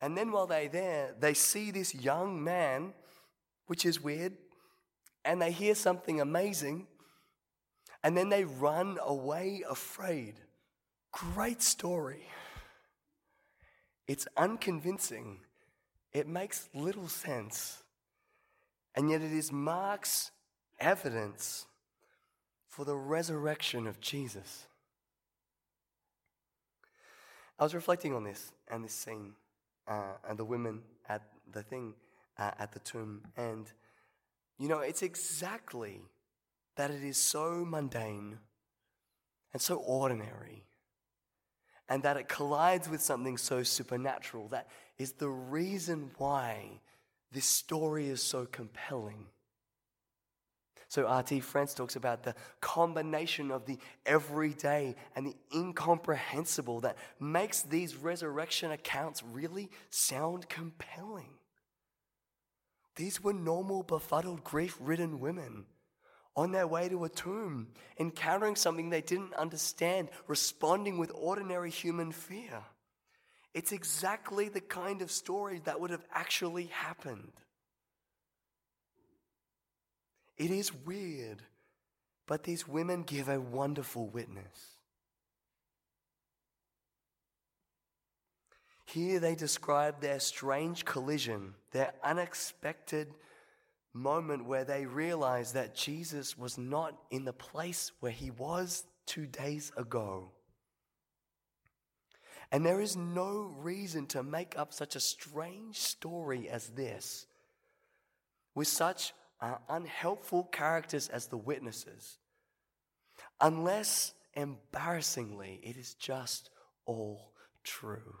And 0.00 0.18
then 0.18 0.32
while 0.32 0.48
they're 0.48 0.68
there, 0.68 1.14
they 1.18 1.32
see 1.32 1.70
this 1.70 1.94
young 1.94 2.42
man, 2.42 2.92
which 3.66 3.86
is 3.86 4.02
weird, 4.02 4.32
and 5.24 5.40
they 5.40 5.50
hear 5.50 5.74
something 5.74 6.20
amazing, 6.20 6.86
and 8.02 8.16
then 8.16 8.28
they 8.28 8.44
run 8.44 8.98
away 9.04 9.64
afraid. 9.68 10.34
Great 11.12 11.62
story. 11.62 12.26
It's 14.06 14.26
unconvincing. 14.36 15.38
It 16.12 16.28
makes 16.28 16.68
little 16.74 17.08
sense. 17.08 17.82
And 18.94 19.10
yet 19.10 19.22
it 19.22 19.32
is 19.32 19.50
Mark's 19.50 20.30
evidence 20.78 21.66
for 22.68 22.84
the 22.84 22.96
resurrection 22.96 23.86
of 23.86 24.00
Jesus. 24.00 24.66
I 27.58 27.62
was 27.62 27.74
reflecting 27.74 28.14
on 28.14 28.24
this 28.24 28.52
and 28.68 28.84
this 28.84 28.92
scene 28.92 29.32
uh, 29.86 30.14
and 30.28 30.38
the 30.38 30.44
women 30.44 30.82
at 31.08 31.22
the 31.52 31.62
thing 31.62 31.94
uh, 32.38 32.50
at 32.58 32.72
the 32.72 32.80
tomb. 32.80 33.22
And, 33.36 33.70
you 34.58 34.68
know, 34.68 34.80
it's 34.80 35.02
exactly 35.02 36.00
that 36.76 36.90
it 36.90 37.02
is 37.02 37.16
so 37.16 37.64
mundane 37.64 38.38
and 39.52 39.62
so 39.62 39.76
ordinary 39.76 40.64
and 41.88 42.02
that 42.02 42.16
it 42.16 42.28
collides 42.28 42.88
with 42.88 43.00
something 43.00 43.36
so 43.36 43.62
supernatural. 43.62 44.48
That 44.48 44.68
is 44.98 45.12
the 45.12 45.28
reason 45.28 46.10
why 46.18 46.80
this 47.32 47.46
story 47.46 48.08
is 48.08 48.22
so 48.22 48.46
compelling. 48.46 49.26
So, 50.88 51.06
R.T. 51.06 51.40
France 51.40 51.74
talks 51.74 51.96
about 51.96 52.22
the 52.22 52.36
combination 52.60 53.50
of 53.50 53.66
the 53.66 53.78
everyday 54.06 54.94
and 55.16 55.26
the 55.26 55.34
incomprehensible 55.52 56.80
that 56.82 56.96
makes 57.18 57.62
these 57.62 57.96
resurrection 57.96 58.70
accounts 58.70 59.22
really 59.24 59.70
sound 59.90 60.48
compelling. 60.48 61.30
These 62.96 63.22
were 63.22 63.32
normal, 63.32 63.82
befuddled, 63.82 64.44
grief 64.44 64.76
ridden 64.80 65.20
women 65.20 65.66
on 66.36 66.52
their 66.52 66.66
way 66.66 66.88
to 66.88 67.04
a 67.04 67.08
tomb, 67.08 67.68
encountering 67.98 68.56
something 68.56 68.90
they 68.90 69.00
didn't 69.00 69.34
understand, 69.34 70.08
responding 70.26 70.98
with 70.98 71.12
ordinary 71.14 71.70
human 71.70 72.12
fear. 72.12 72.62
It's 73.52 73.70
exactly 73.70 74.48
the 74.48 74.60
kind 74.60 75.00
of 75.00 75.12
story 75.12 75.60
that 75.64 75.80
would 75.80 75.90
have 75.90 76.04
actually 76.12 76.66
happened. 76.66 77.32
It 80.36 80.50
is 80.50 80.74
weird, 80.74 81.42
but 82.26 82.42
these 82.42 82.66
women 82.66 83.02
give 83.02 83.28
a 83.28 83.40
wonderful 83.40 84.08
witness. 84.08 84.74
Here 88.94 89.18
they 89.18 89.34
describe 89.34 90.00
their 90.00 90.20
strange 90.20 90.84
collision, 90.84 91.54
their 91.72 91.94
unexpected 92.04 93.12
moment 93.92 94.46
where 94.46 94.62
they 94.62 94.86
realize 94.86 95.54
that 95.54 95.74
Jesus 95.74 96.38
was 96.38 96.56
not 96.56 96.96
in 97.10 97.24
the 97.24 97.32
place 97.32 97.90
where 97.98 98.12
he 98.12 98.30
was 98.30 98.84
two 99.04 99.26
days 99.26 99.72
ago. 99.76 100.30
And 102.52 102.64
there 102.64 102.80
is 102.80 102.94
no 102.94 103.52
reason 103.58 104.06
to 104.06 104.22
make 104.22 104.56
up 104.56 104.72
such 104.72 104.94
a 104.94 105.00
strange 105.00 105.80
story 105.80 106.48
as 106.48 106.68
this 106.68 107.26
with 108.54 108.68
such 108.68 109.12
uh, 109.40 109.56
unhelpful 109.68 110.44
characters 110.52 111.08
as 111.08 111.26
the 111.26 111.36
witnesses, 111.36 112.18
unless 113.40 114.14
embarrassingly 114.34 115.58
it 115.64 115.76
is 115.76 115.94
just 115.94 116.50
all 116.86 117.32
true. 117.64 118.14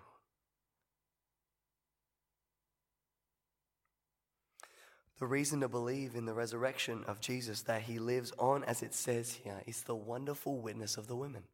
The 5.20 5.26
reason 5.26 5.60
to 5.60 5.68
believe 5.68 6.16
in 6.16 6.24
the 6.24 6.34
resurrection 6.34 7.04
of 7.06 7.20
Jesus, 7.20 7.62
that 7.62 7.82
he 7.82 7.98
lives 7.98 8.32
on, 8.38 8.64
as 8.64 8.82
it 8.82 8.94
says 8.94 9.40
here, 9.44 9.62
is 9.66 9.82
the 9.82 9.94
wonderful 9.94 10.58
witness 10.58 10.96
of 10.96 11.06
the 11.06 11.14
women. 11.14 11.44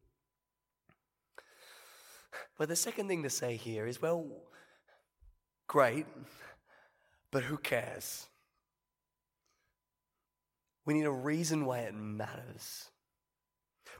But 2.56 2.68
the 2.68 2.76
second 2.76 3.08
thing 3.08 3.22
to 3.22 3.30
say 3.30 3.56
here 3.56 3.86
is 3.86 4.00
well, 4.00 4.26
great, 5.66 6.06
but 7.30 7.44
who 7.44 7.58
cares? 7.58 8.26
We 10.86 10.94
need 10.94 11.04
a 11.04 11.10
reason 11.10 11.66
why 11.66 11.80
it 11.80 11.94
matters. 11.94 12.88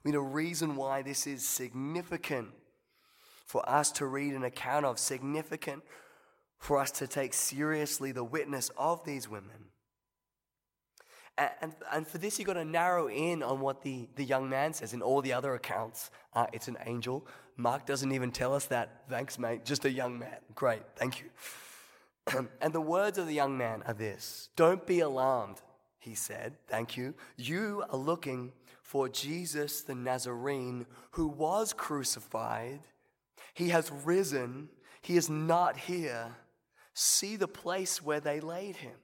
We 0.03 0.11
need 0.11 0.17
a 0.17 0.23
reason 0.23 0.77
why 0.77 1.03
this 1.03 1.27
is 1.27 1.47
significant 1.47 2.49
for 3.47 3.69
us 3.69 3.93
to 3.93 4.07
read 4.07 4.33
an 4.33 4.45
account 4.45 4.87
of, 4.87 4.99
significant 4.99 5.83
for 6.61 6.79
us 6.79 6.91
to 6.93 7.07
take 7.07 7.33
seriously 7.35 8.13
the 8.13 8.23
witness 8.23 8.71
of 8.77 9.03
these 9.05 9.29
women. 9.29 9.71
And, 11.39 11.51
and, 11.63 11.75
and 11.91 12.07
for 12.07 12.19
this, 12.19 12.39
you've 12.39 12.47
got 12.47 12.55
to 12.55 12.67
narrow 12.67 13.09
in 13.09 13.43
on 13.43 13.61
what 13.61 13.83
the, 13.83 14.09
the 14.15 14.25
young 14.25 14.49
man 14.49 14.75
says. 14.75 14.93
In 14.93 15.01
all 15.01 15.23
the 15.23 15.33
other 15.33 15.55
accounts, 15.55 16.11
uh, 16.35 16.47
it's 16.53 16.69
an 16.69 16.77
angel. 16.85 17.27
Mark 17.57 17.87
doesn't 17.87 18.13
even 18.13 18.31
tell 18.31 18.55
us 18.55 18.67
that. 18.67 19.05
Thanks, 19.09 19.39
mate. 19.39 19.65
Just 19.65 19.87
a 19.87 19.91
young 19.91 20.19
man. 20.19 20.37
Great. 20.55 20.83
Thank 20.97 21.23
you. 21.23 22.47
and 22.61 22.75
the 22.75 22.81
words 22.81 23.17
of 23.17 23.27
the 23.27 23.35
young 23.35 23.57
man 23.57 23.83
are 23.87 23.95
this 23.95 24.51
Don't 24.55 24.87
be 24.87 25.01
alarmed, 25.01 25.63
he 25.99 26.15
said. 26.15 26.57
Thank 26.69 26.95
you. 26.99 27.15
You 27.39 27.85
are 27.91 27.99
looking 27.99 28.53
for 28.83 29.09
Jesus 29.09 29.81
the 29.81 29.95
Nazarene 29.95 30.85
who 31.13 31.27
was 31.27 31.73
crucified. 31.73 32.81
He 33.55 33.71
has 33.71 33.91
risen. 34.05 34.69
He 35.01 35.17
is 35.17 35.31
not 35.31 35.79
here 35.79 36.37
see 37.01 37.37
the 37.37 37.49
place 37.49 38.03
where 38.03 38.21
they 38.21 38.41
laid 38.41 38.77
him. 38.77 38.97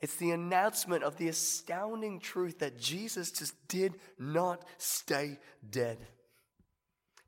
It's 0.00 0.16
the 0.16 0.30
announcement 0.30 1.04
of 1.04 1.16
the 1.16 1.28
astounding 1.28 2.18
truth 2.18 2.58
that 2.58 2.78
Jesus 2.78 3.30
just 3.30 3.54
did 3.68 3.94
not 4.18 4.64
stay 4.78 5.38
dead. 5.70 5.98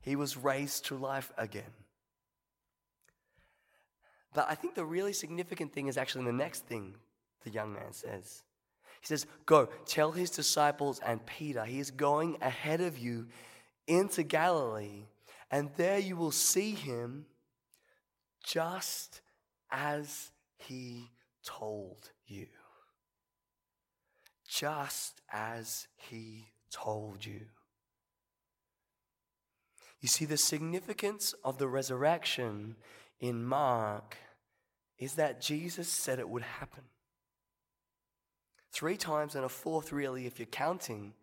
He 0.01 0.15
was 0.15 0.35
raised 0.35 0.85
to 0.85 0.95
life 0.95 1.31
again. 1.37 1.63
But 4.33 4.47
I 4.49 4.55
think 4.55 4.75
the 4.75 4.83
really 4.83 5.13
significant 5.13 5.71
thing 5.71 5.87
is 5.87 5.97
actually 5.97 6.25
the 6.25 6.33
next 6.33 6.65
thing 6.65 6.95
the 7.43 7.51
young 7.51 7.71
man 7.71 7.93
says. 7.93 8.43
He 8.99 9.07
says, 9.07 9.25
Go, 9.45 9.69
tell 9.85 10.11
his 10.11 10.31
disciples 10.31 10.99
and 11.05 11.25
Peter, 11.25 11.63
he 11.63 11.79
is 11.79 11.91
going 11.91 12.37
ahead 12.41 12.81
of 12.81 12.97
you 12.97 13.27
into 13.87 14.23
Galilee, 14.23 15.05
and 15.49 15.69
there 15.77 15.99
you 15.99 16.17
will 16.17 16.31
see 16.31 16.71
him 16.71 17.25
just 18.45 19.21
as 19.71 20.31
he 20.57 21.09
told 21.43 22.11
you. 22.27 22.47
Just 24.47 25.21
as 25.31 25.87
he 25.95 26.45
told 26.71 27.25
you. 27.25 27.41
You 29.99 30.07
see, 30.07 30.25
the 30.25 30.37
significance 30.37 31.33
of 31.43 31.57
the 31.57 31.67
resurrection 31.67 32.75
in 33.19 33.43
Mark 33.43 34.17
is 34.99 35.15
that 35.15 35.41
Jesus 35.41 35.87
said 35.87 36.19
it 36.19 36.29
would 36.29 36.43
happen. 36.43 36.83
Three 38.71 38.97
times, 38.97 39.35
and 39.35 39.43
a 39.43 39.49
fourth, 39.49 39.91
really, 39.91 40.27
if 40.27 40.37
you're 40.37 40.45
counting, 40.45 41.13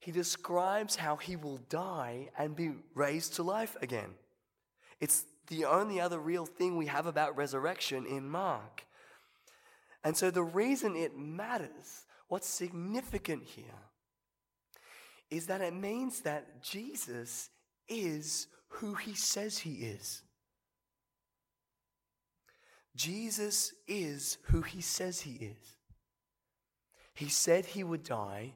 he 0.00 0.10
describes 0.10 0.96
how 0.96 1.16
he 1.16 1.36
will 1.36 1.58
die 1.68 2.30
and 2.36 2.56
be 2.56 2.72
raised 2.94 3.34
to 3.34 3.42
life 3.42 3.76
again. 3.80 4.10
It's 4.98 5.24
the 5.48 5.64
only 5.64 6.00
other 6.00 6.18
real 6.18 6.46
thing 6.46 6.76
we 6.76 6.86
have 6.86 7.06
about 7.06 7.36
resurrection 7.36 8.06
in 8.06 8.28
Mark. 8.28 8.84
And 10.04 10.16
so 10.16 10.30
the 10.30 10.42
reason 10.42 10.94
it 10.96 11.16
matters, 11.16 12.06
what's 12.28 12.48
significant 12.48 13.44
here, 13.44 13.64
is 15.30 15.46
that 15.46 15.60
it 15.60 15.74
means 15.74 16.20
that 16.20 16.62
Jesus 16.62 17.50
is 17.88 18.46
who 18.68 18.94
he 18.94 19.14
says 19.14 19.58
he 19.58 19.74
is. 19.74 20.22
Jesus 22.94 23.72
is 23.86 24.38
who 24.44 24.62
he 24.62 24.80
says 24.80 25.20
he 25.20 25.34
is. 25.34 25.76
He 27.14 27.28
said 27.28 27.66
he 27.66 27.84
would 27.84 28.04
die, 28.04 28.54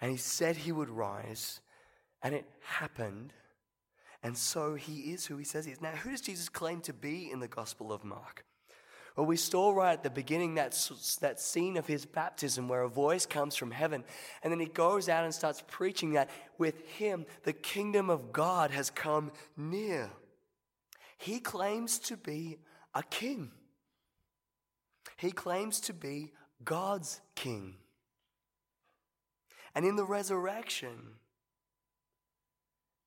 and 0.00 0.10
he 0.10 0.16
said 0.16 0.56
he 0.56 0.72
would 0.72 0.88
rise, 0.88 1.60
and 2.22 2.34
it 2.34 2.46
happened. 2.60 3.32
And 4.22 4.36
so 4.36 4.74
he 4.74 5.12
is 5.12 5.26
who 5.26 5.36
he 5.36 5.44
says 5.44 5.64
he 5.64 5.72
is. 5.72 5.80
Now, 5.80 5.90
who 5.90 6.10
does 6.10 6.20
Jesus 6.20 6.48
claim 6.48 6.80
to 6.82 6.92
be 6.92 7.30
in 7.30 7.40
the 7.40 7.48
Gospel 7.48 7.92
of 7.92 8.04
Mark? 8.04 8.44
Well, 9.16 9.26
we 9.26 9.36
saw 9.36 9.72
right 9.72 9.92
at 9.92 10.02
the 10.02 10.10
beginning 10.10 10.54
that, 10.54 10.72
that 11.20 11.38
scene 11.40 11.76
of 11.76 11.86
his 11.86 12.06
baptism 12.06 12.68
where 12.68 12.82
a 12.82 12.88
voice 12.88 13.26
comes 13.26 13.56
from 13.56 13.70
heaven, 13.70 14.04
and 14.42 14.50
then 14.50 14.60
he 14.60 14.66
goes 14.66 15.08
out 15.08 15.24
and 15.24 15.34
starts 15.34 15.62
preaching 15.66 16.12
that 16.12 16.30
with 16.56 16.86
him, 16.92 17.26
the 17.42 17.52
kingdom 17.52 18.08
of 18.08 18.32
God 18.32 18.70
has 18.70 18.88
come 18.88 19.30
near. 19.56 20.08
He 21.18 21.40
claims 21.40 21.98
to 22.00 22.16
be 22.16 22.58
a 22.94 23.02
king, 23.02 23.50
he 25.16 25.30
claims 25.30 25.80
to 25.80 25.92
be 25.92 26.32
God's 26.64 27.20
king. 27.34 27.74
And 29.74 29.86
in 29.86 29.96
the 29.96 30.04
resurrection, 30.04 30.98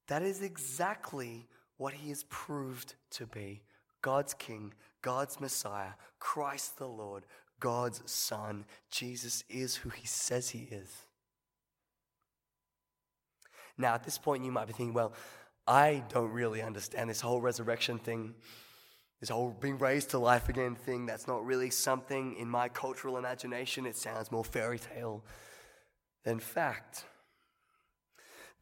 that 0.08 0.22
is 0.22 0.42
exactly 0.42 1.48
what 1.78 1.94
he 1.94 2.12
is 2.12 2.24
proved 2.30 2.96
to 3.12 3.26
be 3.26 3.62
God's 4.02 4.34
King, 4.34 4.74
God's 5.02 5.40
Messiah, 5.42 5.94
Christ 6.20 6.78
the 6.78 6.88
Lord, 6.88 7.26
God's 7.60 8.02
Son. 8.06 8.66
Jesus 8.92 9.44
is 9.50 9.78
who 9.78 9.90
he 9.90 10.06
says 10.06 10.50
he 10.50 10.68
is. 10.72 10.90
Now, 13.78 13.94
at 13.94 14.04
this 14.04 14.18
point, 14.18 14.46
you 14.46 14.52
might 14.52 14.68
be 14.68 14.74
thinking, 14.74 14.94
well, 14.94 15.14
I 15.68 16.04
don't 16.10 16.32
really 16.32 16.62
understand 16.62 17.10
this 17.10 17.22
whole 17.22 17.42
resurrection 17.42 17.98
thing, 17.98 18.36
this 19.20 19.30
whole 19.30 19.56
being 19.60 19.80
raised 19.80 20.12
to 20.12 20.20
life 20.20 20.50
again 20.50 20.76
thing. 20.76 21.06
That's 21.06 21.28
not 21.28 21.46
really 21.46 21.72
something 21.72 22.36
in 22.38 22.48
my 22.48 22.70
cultural 22.70 23.18
imagination. 23.18 23.86
It 23.86 23.98
sounds 23.98 24.32
more 24.32 24.46
fairy 24.46 24.80
tale 24.80 25.24
than 26.24 26.40
fact 26.40 27.06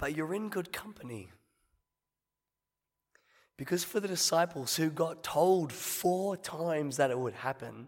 but 0.04 0.18
you're 0.18 0.34
in 0.34 0.50
good 0.50 0.74
company. 0.74 1.30
Because 3.56 3.86
for 3.86 4.02
the 4.02 4.08
disciples 4.10 4.76
who 4.76 4.90
got 4.90 5.24
told 5.24 5.72
four 5.72 6.36
times 6.36 6.98
that 6.98 7.10
it 7.10 7.18
would 7.18 7.36
happen, 7.36 7.88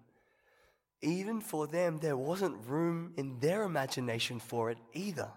even 1.02 1.42
for 1.42 1.68
them, 1.68 2.00
there 2.00 2.16
wasn't 2.16 2.56
room 2.68 3.12
in 3.18 3.42
their 3.42 3.64
imagination 3.64 4.40
for 4.40 4.72
it 4.72 4.78
either. 4.94 5.28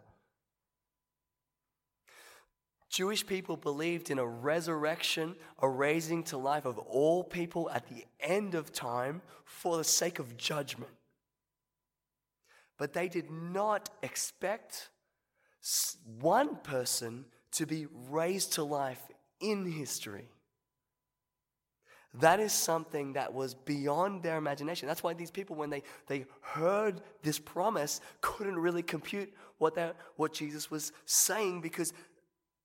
Jewish 2.89 3.27
people 3.27 3.57
believed 3.57 4.09
in 4.09 4.21
a 4.21 4.25
resurrection, 4.25 5.35
a 5.61 5.69
raising 5.69 6.23
to 6.23 6.37
life 6.37 6.65
of 6.65 6.79
all 6.79 7.25
people 7.25 7.69
at 7.71 7.89
the 7.89 8.05
end 8.21 8.55
of 8.55 8.73
time 8.73 9.21
for 9.45 9.79
the 9.79 9.83
sake 9.83 10.21
of 10.21 10.37
judgment. 10.37 10.93
But 12.77 12.93
they 12.93 13.09
did 13.09 13.33
not 13.33 13.91
expect 14.01 14.91
one 16.21 16.57
person 16.57 17.25
to 17.53 17.67
be 17.67 17.87
raised 18.09 18.55
to 18.55 18.63
life 18.63 19.01
in 19.41 19.71
history. 19.71 20.29
That 22.15 22.41
is 22.41 22.53
something 22.53 23.13
that 23.13 23.35
was 23.35 23.55
beyond 23.55 24.23
their 24.23 24.39
imagination. 24.39 24.89
That's 24.89 25.03
why 25.03 25.13
these 25.13 25.31
people, 25.31 25.57
when 25.57 25.71
they, 25.71 25.83
they 26.07 26.25
heard 26.41 27.03
this 27.23 27.39
promise, 27.39 28.01
couldn't 28.21 28.59
really 28.59 28.83
compute 28.83 29.33
what, 29.59 29.97
what 30.17 30.33
Jesus 30.33 30.71
was 30.71 30.93
saying 31.05 31.61
because, 31.61 31.93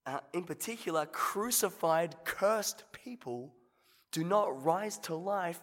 uh, 0.05 0.19
in 0.31 0.43
particular, 0.43 1.05
crucified, 1.05 2.15
cursed 2.23 2.85
people 2.93 3.53
do 4.11 4.23
not 4.23 4.63
rise 4.63 4.97
to 4.99 5.15
life 5.15 5.59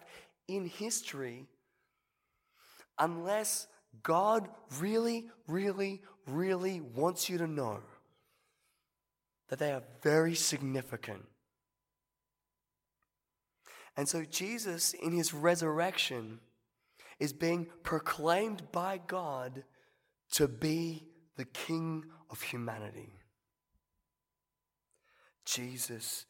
in 0.47 0.65
history 0.65 1.47
unless 2.99 3.67
God 4.03 4.47
really, 4.79 5.29
really, 5.47 6.01
really 6.31 6.81
wants 6.81 7.29
you 7.29 7.37
to 7.37 7.47
know 7.47 7.79
that 9.49 9.59
they 9.59 9.71
are 9.71 9.83
very 10.01 10.35
significant. 10.35 11.25
And 13.97 14.07
so 14.07 14.23
Jesus, 14.23 14.93
in 14.93 15.11
his 15.11 15.33
resurrection, 15.33 16.39
is 17.19 17.33
being 17.33 17.67
proclaimed 17.83 18.71
by 18.71 18.99
God 19.05 19.63
to 20.31 20.47
be 20.47 21.03
the 21.35 21.45
King 21.45 22.05
of 22.29 22.41
humanity. 22.41 23.11
Jesus 25.45 26.25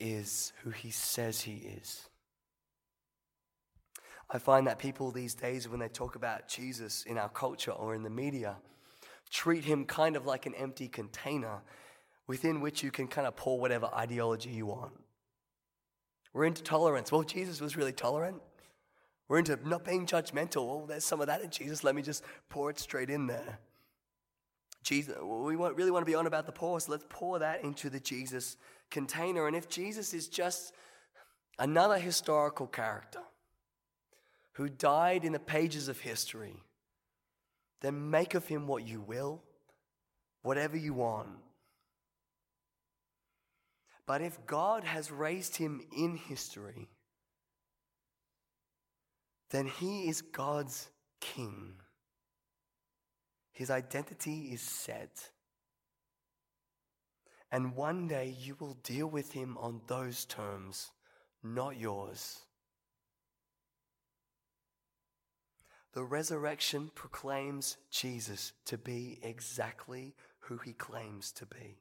is 0.00 0.52
who 0.62 0.70
he 0.70 0.90
says 0.90 1.42
he 1.42 1.56
is. 1.56 2.08
I 4.30 4.38
find 4.38 4.66
that 4.66 4.78
people 4.78 5.10
these 5.10 5.34
days, 5.34 5.68
when 5.68 5.80
they 5.80 5.88
talk 5.88 6.16
about 6.16 6.48
Jesus 6.48 7.04
in 7.04 7.18
our 7.18 7.28
culture 7.28 7.72
or 7.72 7.94
in 7.94 8.02
the 8.02 8.10
media, 8.10 8.56
treat 9.32 9.64
him 9.64 9.84
kind 9.84 10.14
of 10.14 10.26
like 10.26 10.46
an 10.46 10.54
empty 10.54 10.86
container 10.86 11.62
within 12.28 12.60
which 12.60 12.82
you 12.82 12.90
can 12.90 13.08
kind 13.08 13.26
of 13.26 13.34
pour 13.34 13.58
whatever 13.58 13.86
ideology 13.86 14.50
you 14.50 14.66
want. 14.66 14.92
We're 16.32 16.44
into 16.44 16.62
tolerance. 16.62 17.10
Well, 17.10 17.22
Jesus 17.22 17.60
was 17.60 17.76
really 17.76 17.92
tolerant. 17.92 18.40
We're 19.28 19.38
into 19.38 19.58
not 19.66 19.84
being 19.84 20.06
judgmental. 20.06 20.66
Well, 20.66 20.86
there's 20.86 21.04
some 21.04 21.20
of 21.20 21.26
that 21.26 21.42
in 21.42 21.50
Jesus. 21.50 21.82
Let 21.82 21.94
me 21.94 22.02
just 22.02 22.22
pour 22.48 22.70
it 22.70 22.78
straight 22.78 23.10
in 23.10 23.26
there. 23.26 23.58
Jesus, 24.82 25.16
we 25.22 25.56
want, 25.56 25.76
really 25.76 25.90
want 25.90 26.04
to 26.04 26.10
be 26.10 26.14
on 26.14 26.26
about 26.26 26.44
the 26.44 26.52
poor, 26.52 26.78
so 26.80 26.90
let's 26.90 27.04
pour 27.08 27.38
that 27.38 27.62
into 27.62 27.88
the 27.88 28.00
Jesus 28.00 28.56
container. 28.90 29.46
And 29.46 29.56
if 29.56 29.68
Jesus 29.68 30.12
is 30.12 30.28
just 30.28 30.74
another 31.58 31.98
historical 31.98 32.66
character 32.66 33.20
who 34.54 34.68
died 34.68 35.24
in 35.24 35.32
the 35.32 35.38
pages 35.38 35.88
of 35.88 36.00
history, 36.00 36.56
then 37.82 38.10
make 38.10 38.34
of 38.34 38.46
him 38.46 38.66
what 38.66 38.86
you 38.86 39.00
will, 39.00 39.42
whatever 40.42 40.76
you 40.76 40.94
want. 40.94 41.28
But 44.06 44.22
if 44.22 44.46
God 44.46 44.84
has 44.84 45.10
raised 45.10 45.56
him 45.56 45.80
in 45.96 46.16
history, 46.16 46.88
then 49.50 49.66
he 49.66 50.08
is 50.08 50.22
God's 50.22 50.88
king. 51.20 51.74
His 53.52 53.70
identity 53.70 54.50
is 54.52 54.62
set. 54.62 55.30
And 57.50 57.76
one 57.76 58.08
day 58.08 58.34
you 58.40 58.56
will 58.58 58.78
deal 58.82 59.06
with 59.08 59.32
him 59.32 59.58
on 59.58 59.82
those 59.86 60.24
terms, 60.24 60.90
not 61.42 61.76
yours. 61.76 62.38
The 65.92 66.02
resurrection 66.02 66.90
proclaims 66.94 67.76
Jesus 67.90 68.52
to 68.64 68.78
be 68.78 69.18
exactly 69.22 70.14
who 70.40 70.56
he 70.58 70.72
claims 70.72 71.30
to 71.32 71.46
be. 71.46 71.78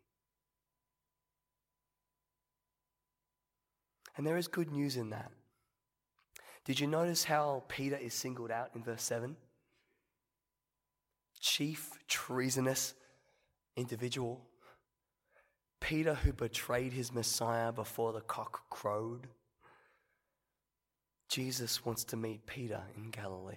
And 4.18 4.28
there 4.28 4.38
is 4.38 4.48
good 4.48 4.72
news 4.72 4.98
in 4.98 5.12
that. 5.12 5.32
Did 6.66 6.80
you 6.80 6.88
notice 6.88 7.24
how 7.24 7.64
Peter 7.70 7.96
is 7.96 8.14
singled 8.14 8.52
out 8.52 8.72
in 8.76 8.84
verse 8.84 9.04
7? 9.04 9.36
Chief 11.40 11.92
treasonous 12.08 12.94
individual. 13.78 14.42
Peter, 15.80 16.14
who 16.14 16.34
betrayed 16.34 16.94
his 16.94 17.14
Messiah 17.14 17.72
before 17.72 18.14
the 18.14 18.22
cock 18.22 18.70
crowed. 18.70 19.28
Jesus 21.30 21.84
wants 21.86 22.04
to 22.04 22.18
meet 22.18 22.46
Peter 22.46 22.82
in 22.96 23.10
Galilee. 23.10 23.56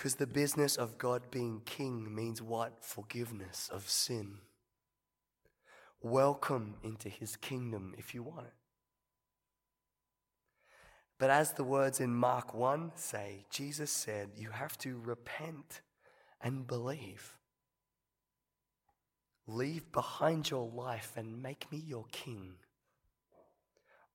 Because 0.00 0.14
the 0.14 0.26
business 0.26 0.76
of 0.76 0.96
God 0.96 1.30
being 1.30 1.60
king 1.66 2.14
means 2.14 2.40
what? 2.40 2.82
Forgiveness 2.82 3.68
of 3.70 3.86
sin. 3.86 4.38
Welcome 6.00 6.76
into 6.82 7.10
his 7.10 7.36
kingdom 7.36 7.94
if 7.98 8.14
you 8.14 8.22
want 8.22 8.46
it. 8.46 8.54
But 11.18 11.28
as 11.28 11.52
the 11.52 11.64
words 11.64 12.00
in 12.00 12.14
Mark 12.14 12.54
1 12.54 12.92
say, 12.94 13.44
Jesus 13.50 13.90
said, 13.90 14.30
you 14.38 14.48
have 14.48 14.78
to 14.78 14.98
repent 15.04 15.82
and 16.40 16.66
believe. 16.66 17.36
Leave 19.46 19.92
behind 19.92 20.48
your 20.48 20.66
life 20.66 21.12
and 21.14 21.42
make 21.42 21.70
me 21.70 21.76
your 21.76 22.06
king. 22.10 22.54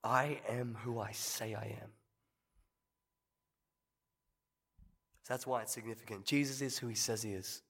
I 0.04 0.40
am 0.50 0.78
who 0.82 1.00
I 1.00 1.12
say 1.12 1.54
I 1.54 1.78
am. 1.84 1.92
That's 5.28 5.48
why 5.48 5.62
it's 5.62 5.74
significant. 5.74 6.26
Jesus 6.26 6.62
is 6.62 6.78
who 6.78 6.88
he 6.88 6.96
says 6.96 7.24
he 7.24 7.34
is. 7.34 7.62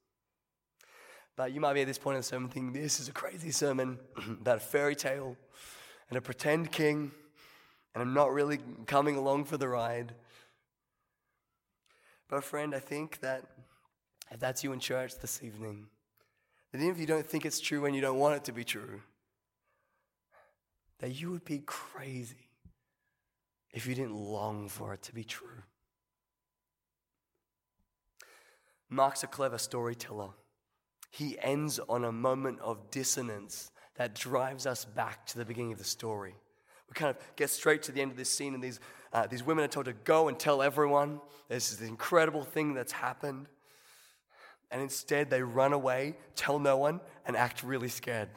But 1.35 1.53
you 1.53 1.59
might 1.59 1.73
be 1.73 1.81
at 1.81 1.87
this 1.87 1.97
point 1.97 2.15
in 2.15 2.19
the 2.19 2.23
sermon 2.23 2.49
thinking, 2.49 2.73
this 2.73 2.99
is 2.99 3.09
a 3.09 3.11
crazy 3.11 3.51
sermon 3.51 3.99
about 4.41 4.57
a 4.57 4.61
fairy 4.61 4.95
tale 4.95 5.35
and 6.09 6.17
a 6.17 6.21
pretend 6.21 6.71
king, 6.71 7.11
and 7.93 8.01
I'm 8.01 8.13
not 8.13 8.31
really 8.31 8.59
coming 8.85 9.15
along 9.15 9.45
for 9.45 9.57
the 9.57 9.67
ride. 9.67 10.13
But, 12.29 12.43
friend, 12.43 12.73
I 12.73 12.79
think 12.79 13.19
that 13.21 13.43
if 14.31 14.39
that's 14.39 14.63
you 14.63 14.71
in 14.71 14.79
church 14.79 15.19
this 15.19 15.43
evening, 15.43 15.87
that 16.71 16.79
even 16.79 16.91
if 16.91 16.99
you 16.99 17.05
don't 17.05 17.25
think 17.25 17.45
it's 17.45 17.59
true 17.59 17.85
and 17.85 17.95
you 17.95 18.01
don't 18.01 18.19
want 18.19 18.35
it 18.35 18.43
to 18.45 18.51
be 18.51 18.63
true, 18.63 19.01
that 20.99 21.19
you 21.19 21.31
would 21.31 21.45
be 21.45 21.59
crazy 21.65 22.49
if 23.73 23.85
you 23.85 23.95
didn't 23.95 24.15
long 24.15 24.69
for 24.69 24.93
it 24.93 25.01
to 25.03 25.13
be 25.13 25.23
true. 25.23 25.63
Mark's 28.89 29.23
a 29.23 29.27
clever 29.27 29.57
storyteller 29.57 30.29
he 31.15 31.37
ends 31.41 31.79
on 31.87 32.03
a 32.03 32.11
moment 32.11 32.59
of 32.59 32.91
dissonance 32.91 33.71
that 33.95 34.13
drives 34.13 34.65
us 34.65 34.83
back 34.83 35.25
to 35.25 35.37
the 35.37 35.45
beginning 35.45 35.71
of 35.71 35.77
the 35.77 35.85
story. 35.85 36.35
We 36.89 36.93
kind 36.93 37.09
of 37.09 37.35
get 37.37 37.49
straight 37.49 37.83
to 37.83 37.93
the 37.93 38.01
end 38.01 38.11
of 38.11 38.17
this 38.17 38.29
scene, 38.29 38.53
and 38.53 38.61
these, 38.61 38.81
uh, 39.13 39.25
these 39.25 39.41
women 39.41 39.63
are 39.63 39.69
told 39.69 39.85
to 39.85 39.93
go 39.93 40.27
and 40.27 40.37
tell 40.37 40.61
everyone 40.61 41.21
this 41.47 41.79
incredible 41.79 42.43
thing 42.43 42.73
that's 42.73 42.91
happened. 42.91 43.47
And 44.69 44.81
instead, 44.81 45.29
they 45.29 45.41
run 45.41 45.71
away, 45.71 46.17
tell 46.35 46.59
no 46.59 46.75
one, 46.75 46.99
and 47.25 47.37
act 47.37 47.63
really 47.63 47.87
scared. 47.87 48.27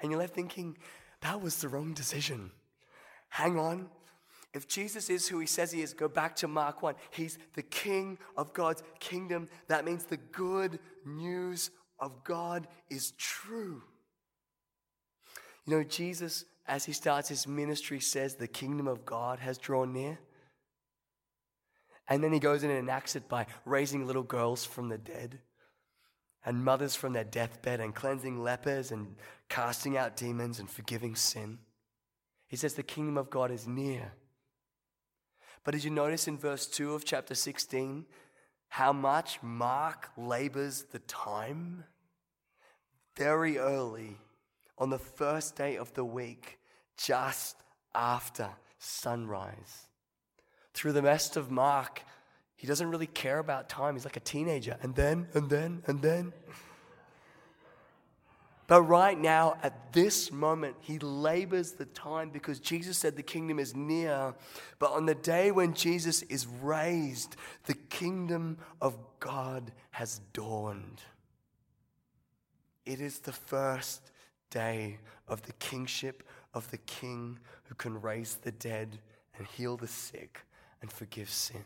And 0.00 0.10
you're 0.10 0.20
left 0.20 0.34
thinking, 0.34 0.76
that 1.22 1.40
was 1.40 1.62
the 1.62 1.68
wrong 1.68 1.94
decision. 1.94 2.50
Hang 3.30 3.58
on, 3.58 3.88
if 4.52 4.66
Jesus 4.66 5.10
is 5.10 5.28
who 5.28 5.38
he 5.38 5.46
says 5.46 5.70
he 5.70 5.82
is, 5.82 5.94
go 5.94 6.08
back 6.08 6.34
to 6.36 6.48
Mark 6.48 6.82
1. 6.82 6.94
He's 7.10 7.38
the 7.54 7.62
king 7.62 8.18
of 8.36 8.52
God's 8.52 8.82
kingdom. 8.98 9.48
That 9.68 9.84
means 9.84 10.04
the 10.04 10.16
good 10.16 10.80
news 11.06 11.70
of 12.00 12.24
God 12.24 12.66
is 12.88 13.12
true. 13.12 13.82
You 15.66 15.76
know, 15.76 15.84
Jesus, 15.84 16.46
as 16.66 16.84
he 16.84 16.92
starts 16.92 17.28
his 17.28 17.46
ministry, 17.46 18.00
says 18.00 18.34
the 18.34 18.48
kingdom 18.48 18.88
of 18.88 19.04
God 19.04 19.38
has 19.38 19.56
drawn 19.56 19.92
near. 19.92 20.18
And 22.08 22.24
then 22.24 22.32
he 22.32 22.40
goes 22.40 22.64
in 22.64 22.70
and 22.70 22.78
enacts 22.80 23.14
it 23.14 23.28
by 23.28 23.46
raising 23.64 24.04
little 24.04 24.24
girls 24.24 24.64
from 24.64 24.88
the 24.88 24.98
dead 24.98 25.38
and 26.44 26.64
mothers 26.64 26.96
from 26.96 27.12
their 27.12 27.24
deathbed 27.24 27.78
and 27.80 27.94
cleansing 27.94 28.42
lepers 28.42 28.90
and 28.90 29.14
casting 29.48 29.96
out 29.96 30.16
demons 30.16 30.58
and 30.58 30.68
forgiving 30.68 31.14
sin. 31.14 31.58
He 32.48 32.56
says 32.56 32.74
the 32.74 32.82
kingdom 32.82 33.16
of 33.16 33.30
God 33.30 33.52
is 33.52 33.68
near. 33.68 34.12
But 35.64 35.72
did 35.72 35.84
you 35.84 35.90
notice 35.90 36.26
in 36.26 36.38
verse 36.38 36.66
2 36.66 36.94
of 36.94 37.04
chapter 37.04 37.34
16 37.34 38.06
how 38.68 38.92
much 38.92 39.42
Mark 39.42 40.10
labors 40.16 40.84
the 40.92 41.00
time? 41.00 41.84
Very 43.16 43.58
early 43.58 44.16
on 44.78 44.90
the 44.90 44.98
first 44.98 45.56
day 45.56 45.76
of 45.76 45.92
the 45.94 46.04
week, 46.04 46.58
just 46.96 47.56
after 47.94 48.48
sunrise. 48.78 49.88
Through 50.72 50.92
the 50.92 51.02
rest 51.02 51.36
of 51.36 51.50
Mark, 51.50 52.02
he 52.56 52.66
doesn't 52.66 52.90
really 52.90 53.06
care 53.06 53.38
about 53.38 53.68
time. 53.68 53.94
He's 53.94 54.04
like 54.04 54.16
a 54.16 54.20
teenager. 54.20 54.76
And 54.82 54.94
then, 54.94 55.28
and 55.34 55.50
then, 55.50 55.82
and 55.86 56.00
then. 56.00 56.32
But 58.70 58.82
right 58.82 59.18
now, 59.18 59.56
at 59.64 59.92
this 59.92 60.30
moment, 60.30 60.76
he 60.78 61.00
labors 61.00 61.72
the 61.72 61.86
time 61.86 62.30
because 62.30 62.60
Jesus 62.60 62.96
said 62.96 63.16
the 63.16 63.22
kingdom 63.24 63.58
is 63.58 63.74
near. 63.74 64.32
But 64.78 64.92
on 64.92 65.06
the 65.06 65.16
day 65.16 65.50
when 65.50 65.74
Jesus 65.74 66.22
is 66.22 66.46
raised, 66.46 67.34
the 67.64 67.74
kingdom 67.74 68.58
of 68.80 68.96
God 69.18 69.72
has 69.90 70.20
dawned. 70.32 71.02
It 72.86 73.00
is 73.00 73.18
the 73.18 73.32
first 73.32 74.12
day 74.50 74.98
of 75.26 75.42
the 75.42 75.52
kingship 75.54 76.22
of 76.54 76.70
the 76.70 76.78
king 76.78 77.40
who 77.64 77.74
can 77.74 78.00
raise 78.00 78.36
the 78.36 78.52
dead 78.52 79.00
and 79.36 79.48
heal 79.48 79.78
the 79.78 79.88
sick 79.88 80.42
and 80.80 80.92
forgive 80.92 81.28
sin. 81.28 81.64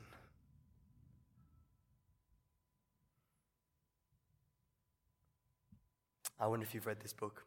I 6.39 6.47
wonder 6.47 6.65
if 6.65 6.75
you've 6.75 6.87
read 6.87 7.01
this 7.01 7.13
book. 7.13 7.45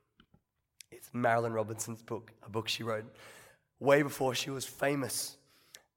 It's 0.92 1.10
Marilynne 1.10 1.54
Robinson's 1.54 2.02
book, 2.02 2.32
a 2.46 2.50
book 2.50 2.68
she 2.68 2.84
wrote 2.84 3.06
way 3.80 4.02
before 4.02 4.34
she 4.34 4.50
was 4.50 4.66
famous. 4.66 5.38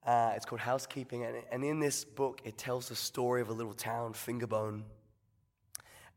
Uh, 0.04 0.32
it's 0.34 0.44
called 0.44 0.60
Housekeeping, 0.60 1.24
and, 1.24 1.36
and 1.50 1.64
in 1.64 1.78
this 1.78 2.04
book, 2.04 2.40
it 2.44 2.56
tells 2.58 2.88
the 2.88 2.96
story 2.96 3.40
of 3.40 3.48
a 3.48 3.52
little 3.52 3.72
town, 3.72 4.12
Fingerbone. 4.12 4.82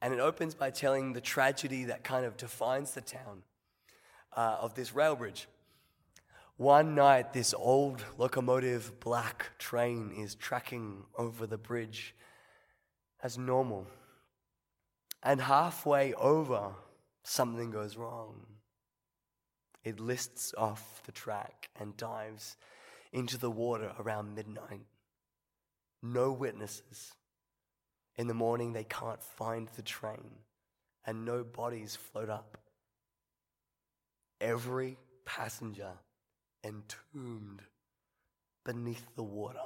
And 0.02 0.14
it 0.14 0.20
opens 0.20 0.54
by 0.54 0.70
telling 0.72 1.14
the 1.14 1.22
tragedy 1.22 1.86
that 1.86 2.04
kind 2.04 2.26
of 2.26 2.36
defines 2.38 2.92
the 2.92 3.02
town 3.02 3.44
uh, 4.36 4.58
of 4.60 4.74
this 4.76 4.94
rail 4.94 5.16
bridge. 5.16 5.48
One 6.58 6.96
night, 6.96 7.34
this 7.34 7.54
old 7.54 8.04
locomotive 8.18 9.00
black 9.00 9.52
train 9.58 10.12
is 10.18 10.36
tracking 10.36 11.04
over 11.18 11.48
the 11.48 11.58
bridge 11.58 12.16
as 13.22 13.38
normal. 13.38 13.88
And 15.24 15.40
halfway 15.40 16.14
over, 16.16 16.74
something 17.24 17.72
goes 17.72 17.96
wrong. 17.96 18.46
It 19.84 20.00
lists 20.00 20.54
off 20.58 21.02
the 21.06 21.14
track 21.14 21.70
and 21.80 21.96
dives 21.96 22.58
into 23.14 23.38
the 23.38 23.50
water 23.50 23.94
around 23.98 24.36
midnight. 24.36 24.86
No 26.02 26.32
witnesses. 26.34 27.14
In 28.18 28.28
the 28.28 28.34
morning, 28.34 28.74
they 28.74 28.84
can't 28.84 29.24
find 29.24 29.70
the 29.76 29.82
train, 29.82 30.30
and 31.06 31.24
no 31.24 31.44
bodies 31.44 31.96
float 31.96 32.30
up. 32.30 32.58
Every 34.42 34.98
passenger 35.26 35.92
entombed 36.66 37.62
beneath 38.66 39.06
the 39.16 39.24
water. 39.24 39.60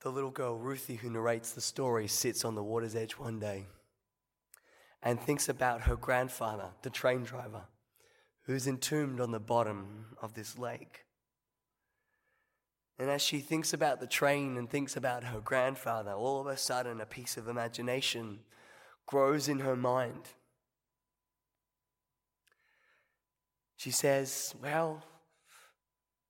The 0.00 0.10
little 0.10 0.30
girl, 0.30 0.56
Ruthie, 0.56 0.96
who 0.96 1.10
narrates 1.10 1.52
the 1.52 1.60
story, 1.60 2.08
sits 2.08 2.44
on 2.44 2.54
the 2.54 2.62
water's 2.62 2.96
edge 2.96 3.18
one 3.18 3.38
day 3.38 3.66
and 5.02 5.20
thinks 5.20 5.48
about 5.48 5.82
her 5.82 5.96
grandfather, 5.96 6.70
the 6.82 6.90
train 6.90 7.22
driver, 7.22 7.64
who's 8.42 8.66
entombed 8.66 9.20
on 9.20 9.30
the 9.30 9.40
bottom 9.40 10.16
of 10.22 10.34
this 10.34 10.58
lake. 10.58 11.04
And 12.98 13.10
as 13.10 13.22
she 13.22 13.40
thinks 13.40 13.72
about 13.72 14.00
the 14.00 14.06
train 14.06 14.56
and 14.56 14.68
thinks 14.68 14.96
about 14.96 15.24
her 15.24 15.40
grandfather, 15.40 16.12
all 16.12 16.40
of 16.40 16.46
a 16.46 16.56
sudden 16.56 17.00
a 17.00 17.06
piece 17.06 17.36
of 17.36 17.48
imagination 17.48 18.40
grows 19.06 19.48
in 19.48 19.60
her 19.60 19.76
mind. 19.76 20.28
She 23.76 23.90
says, 23.90 24.54
Well, 24.62 25.02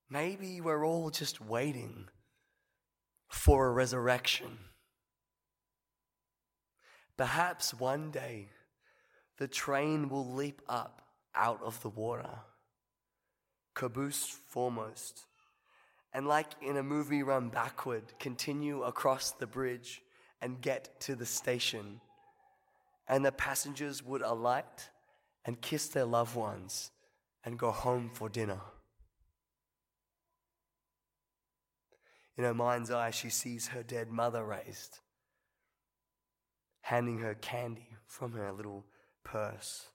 maybe 0.09 0.61
we're 0.61 0.87
all 0.87 1.11
just 1.11 1.41
waiting 1.41 2.09
for 3.31 3.69
a 3.69 3.71
resurrection. 3.71 4.59
Perhaps 7.17 7.73
one 7.73 8.11
day 8.11 8.49
the 9.39 9.49
train 9.49 10.09
will 10.09 10.35
leap 10.35 10.61
up 10.69 11.03
out 11.35 11.61
of 11.63 11.81
the 11.83 11.89
water, 11.89 12.41
caboose 13.75 14.37
foremost, 14.49 15.27
and 16.13 16.27
like 16.27 16.49
in 16.61 16.77
a 16.77 16.83
movie 16.83 17.23
run 17.23 17.49
backward, 17.49 18.03
continue 18.19 18.83
across 18.83 19.31
the 19.31 19.47
bridge 19.47 20.03
and 20.43 20.61
get 20.61 21.01
to 21.01 21.15
the 21.15 21.27
station. 21.27 22.01
And 23.07 23.25
the 23.25 23.33
passengers 23.33 24.05
would 24.05 24.23
alight 24.23 24.91
and 25.45 25.61
kiss 25.61 25.89
their 25.89 26.05
loved 26.05 26.35
ones 26.35 26.91
and 27.45 27.59
go 27.59 27.71
home 27.71 28.11
for 28.13 28.29
dinner. 28.29 28.61
In 32.41 32.47
her 32.47 32.55
mind's 32.55 32.91
eye, 32.91 33.11
she 33.11 33.29
sees 33.29 33.69
her 33.69 33.83
dead 33.83 34.11
mother 34.11 34.43
raised, 34.43 35.01
handing 36.81 37.19
her 37.19 37.35
candy 37.35 37.87
from 38.07 38.33
her 38.33 38.51
little 38.51 38.87
purse. 39.25 39.89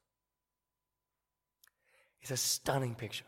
It's 2.22 2.30
a 2.30 2.38
stunning 2.38 2.94
picture 2.94 3.26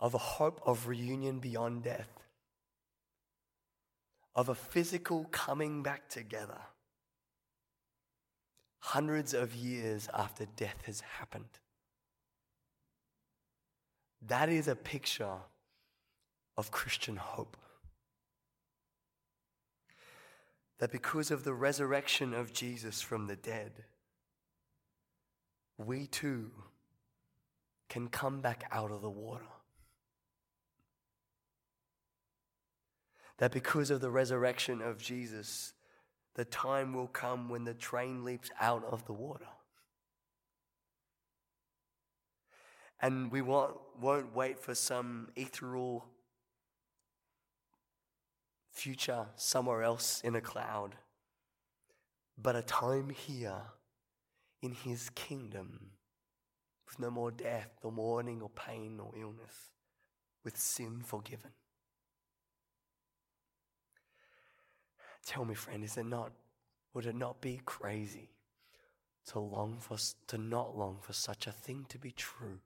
of 0.00 0.14
a 0.14 0.18
hope 0.18 0.62
of 0.64 0.88
reunion 0.88 1.38
beyond 1.38 1.82
death, 1.82 2.08
of 4.34 4.48
a 4.48 4.54
physical 4.54 5.26
coming 5.32 5.82
back 5.82 6.08
together 6.08 6.62
hundreds 8.78 9.34
of 9.34 9.54
years 9.54 10.08
after 10.14 10.46
death 10.56 10.80
has 10.86 11.02
happened. 11.02 11.58
That 14.22 14.48
is 14.48 14.66
a 14.66 14.74
picture 14.74 15.36
of 16.56 16.70
Christian 16.70 17.16
hope. 17.16 17.56
That 20.78 20.90
because 20.90 21.30
of 21.30 21.44
the 21.44 21.54
resurrection 21.54 22.34
of 22.34 22.52
Jesus 22.52 23.00
from 23.00 23.26
the 23.26 23.36
dead, 23.36 23.84
we 25.78 26.06
too 26.06 26.50
can 27.88 28.08
come 28.08 28.40
back 28.40 28.64
out 28.72 28.90
of 28.90 29.02
the 29.02 29.10
water. 29.10 29.44
That 33.38 33.52
because 33.52 33.90
of 33.90 34.00
the 34.00 34.10
resurrection 34.10 34.80
of 34.80 34.98
Jesus, 34.98 35.72
the 36.34 36.44
time 36.44 36.94
will 36.94 37.08
come 37.08 37.48
when 37.48 37.64
the 37.64 37.74
train 37.74 38.24
leaps 38.24 38.50
out 38.60 38.84
of 38.84 39.04
the 39.06 39.12
water. 39.12 39.48
And 43.00 43.32
we 43.32 43.42
won't, 43.42 43.76
won't 44.00 44.34
wait 44.34 44.60
for 44.60 44.74
some 44.74 45.28
ethereal 45.34 46.06
future 48.72 49.26
somewhere 49.36 49.82
else 49.82 50.20
in 50.24 50.34
a 50.34 50.40
cloud, 50.40 50.96
but 52.36 52.56
a 52.56 52.62
time 52.62 53.10
here 53.10 53.62
in 54.60 54.72
His 54.72 55.10
kingdom 55.10 55.90
with 56.86 56.98
no 56.98 57.10
more 57.10 57.30
death, 57.30 57.70
or 57.82 57.92
mourning, 57.92 58.42
or 58.42 58.50
pain, 58.50 58.98
or 59.00 59.12
illness, 59.18 59.70
with 60.44 60.58
sin 60.58 61.00
forgiven. 61.04 61.52
Tell 65.24 65.44
me, 65.44 65.54
friend, 65.54 65.84
is 65.84 65.96
it 65.96 66.04
not, 66.04 66.32
would 66.92 67.06
it 67.06 67.14
not 67.14 67.40
be 67.40 67.60
crazy 67.64 68.30
to 69.28 69.38
long 69.38 69.78
for, 69.78 69.96
to 70.26 70.36
not 70.36 70.76
long 70.76 70.98
for 71.00 71.12
such 71.12 71.46
a 71.46 71.52
thing 71.52 71.86
to 71.88 71.98
be 71.98 72.10
true? 72.10 72.58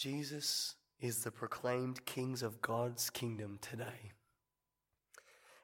Jesus 0.00 0.76
is 0.98 1.24
the 1.24 1.30
proclaimed 1.30 2.06
kings 2.06 2.42
of 2.42 2.62
God's 2.62 3.10
kingdom 3.10 3.58
today. 3.60 4.12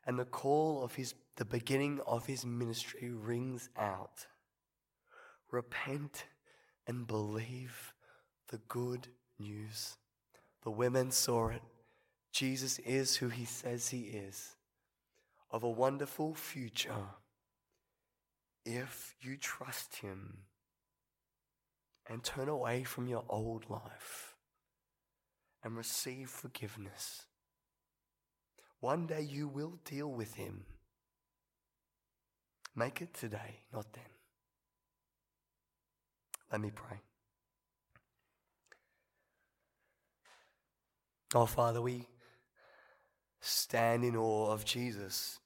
And 0.04 0.18
the 0.18 0.26
call 0.26 0.84
of 0.84 0.96
his, 0.96 1.14
the 1.36 1.46
beginning 1.46 2.00
of 2.06 2.26
his 2.26 2.44
ministry 2.44 3.08
rings 3.10 3.70
out. 3.78 4.26
Repent 5.50 6.26
and 6.86 7.06
believe 7.06 7.94
the 8.48 8.58
good 8.68 9.08
news. 9.38 9.96
The 10.64 10.70
women 10.70 11.12
saw 11.12 11.48
it. 11.48 11.62
Jesus 12.30 12.78
is 12.80 13.16
who 13.16 13.30
he 13.30 13.46
says 13.46 13.88
he 13.88 14.02
is, 14.02 14.54
of 15.50 15.62
a 15.62 15.70
wonderful 15.70 16.34
future 16.34 17.06
if 18.66 19.14
you 19.22 19.38
trust 19.38 19.96
him 19.96 20.40
and 22.08 22.22
turn 22.22 22.48
away 22.48 22.84
from 22.84 23.08
your 23.08 23.24
old 23.28 23.68
life 23.68 24.34
and 25.62 25.76
receive 25.76 26.30
forgiveness. 26.30 27.22
One 28.80 29.06
day 29.06 29.22
you 29.22 29.48
will 29.48 29.78
deal 29.84 30.10
with 30.10 30.34
him. 30.34 30.64
Make 32.74 33.00
it 33.00 33.14
today, 33.14 33.60
not 33.72 33.92
then. 33.92 34.04
Let 36.52 36.60
me 36.60 36.70
pray. 36.72 36.98
Oh, 41.34 41.46
Father, 41.46 41.82
we, 41.82 42.06
stand 43.40 44.04
in 44.04 44.16
awe 44.16 44.50
of 44.52 44.64
Jesus, 44.64 45.38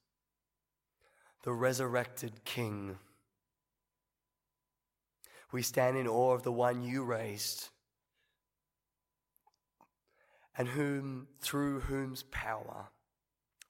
the 1.43 1.53
resurrected 1.53 2.43
King. 2.45 2.97
We 5.51 5.61
stand 5.61 5.97
in 5.97 6.07
awe 6.07 6.33
of 6.33 6.43
the 6.43 6.51
one 6.51 6.81
you 6.81 7.03
raised, 7.03 7.69
and 10.57 10.67
whom 10.67 11.27
through 11.41 11.81
whom's 11.81 12.23
power 12.23 12.87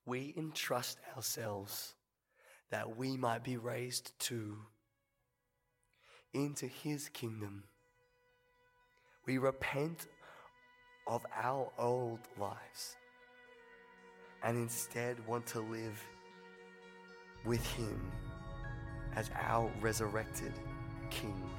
we 0.06 0.34
entrust 0.38 1.00
ourselves 1.16 1.94
that 2.70 2.98
we 2.98 3.18
might 3.18 3.44
be 3.44 3.58
raised 3.58 4.18
too 4.20 4.58
into 6.34 6.68
his 6.68 7.10
kingdom. 7.10 7.64
We 9.26 9.38
repent 9.38 10.08
of 11.08 11.26
our 11.36 11.72
old 11.78 12.20
lives 12.40 12.96
and 14.44 14.58
instead 14.58 15.26
want 15.28 15.46
to 15.48 15.60
live 15.60 16.02
with 17.46 17.66
him 17.74 18.12
as 19.16 19.30
our 19.36 19.70
resurrected 19.82 20.54
King. 21.10 21.50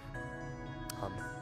Amen. 1.02 1.41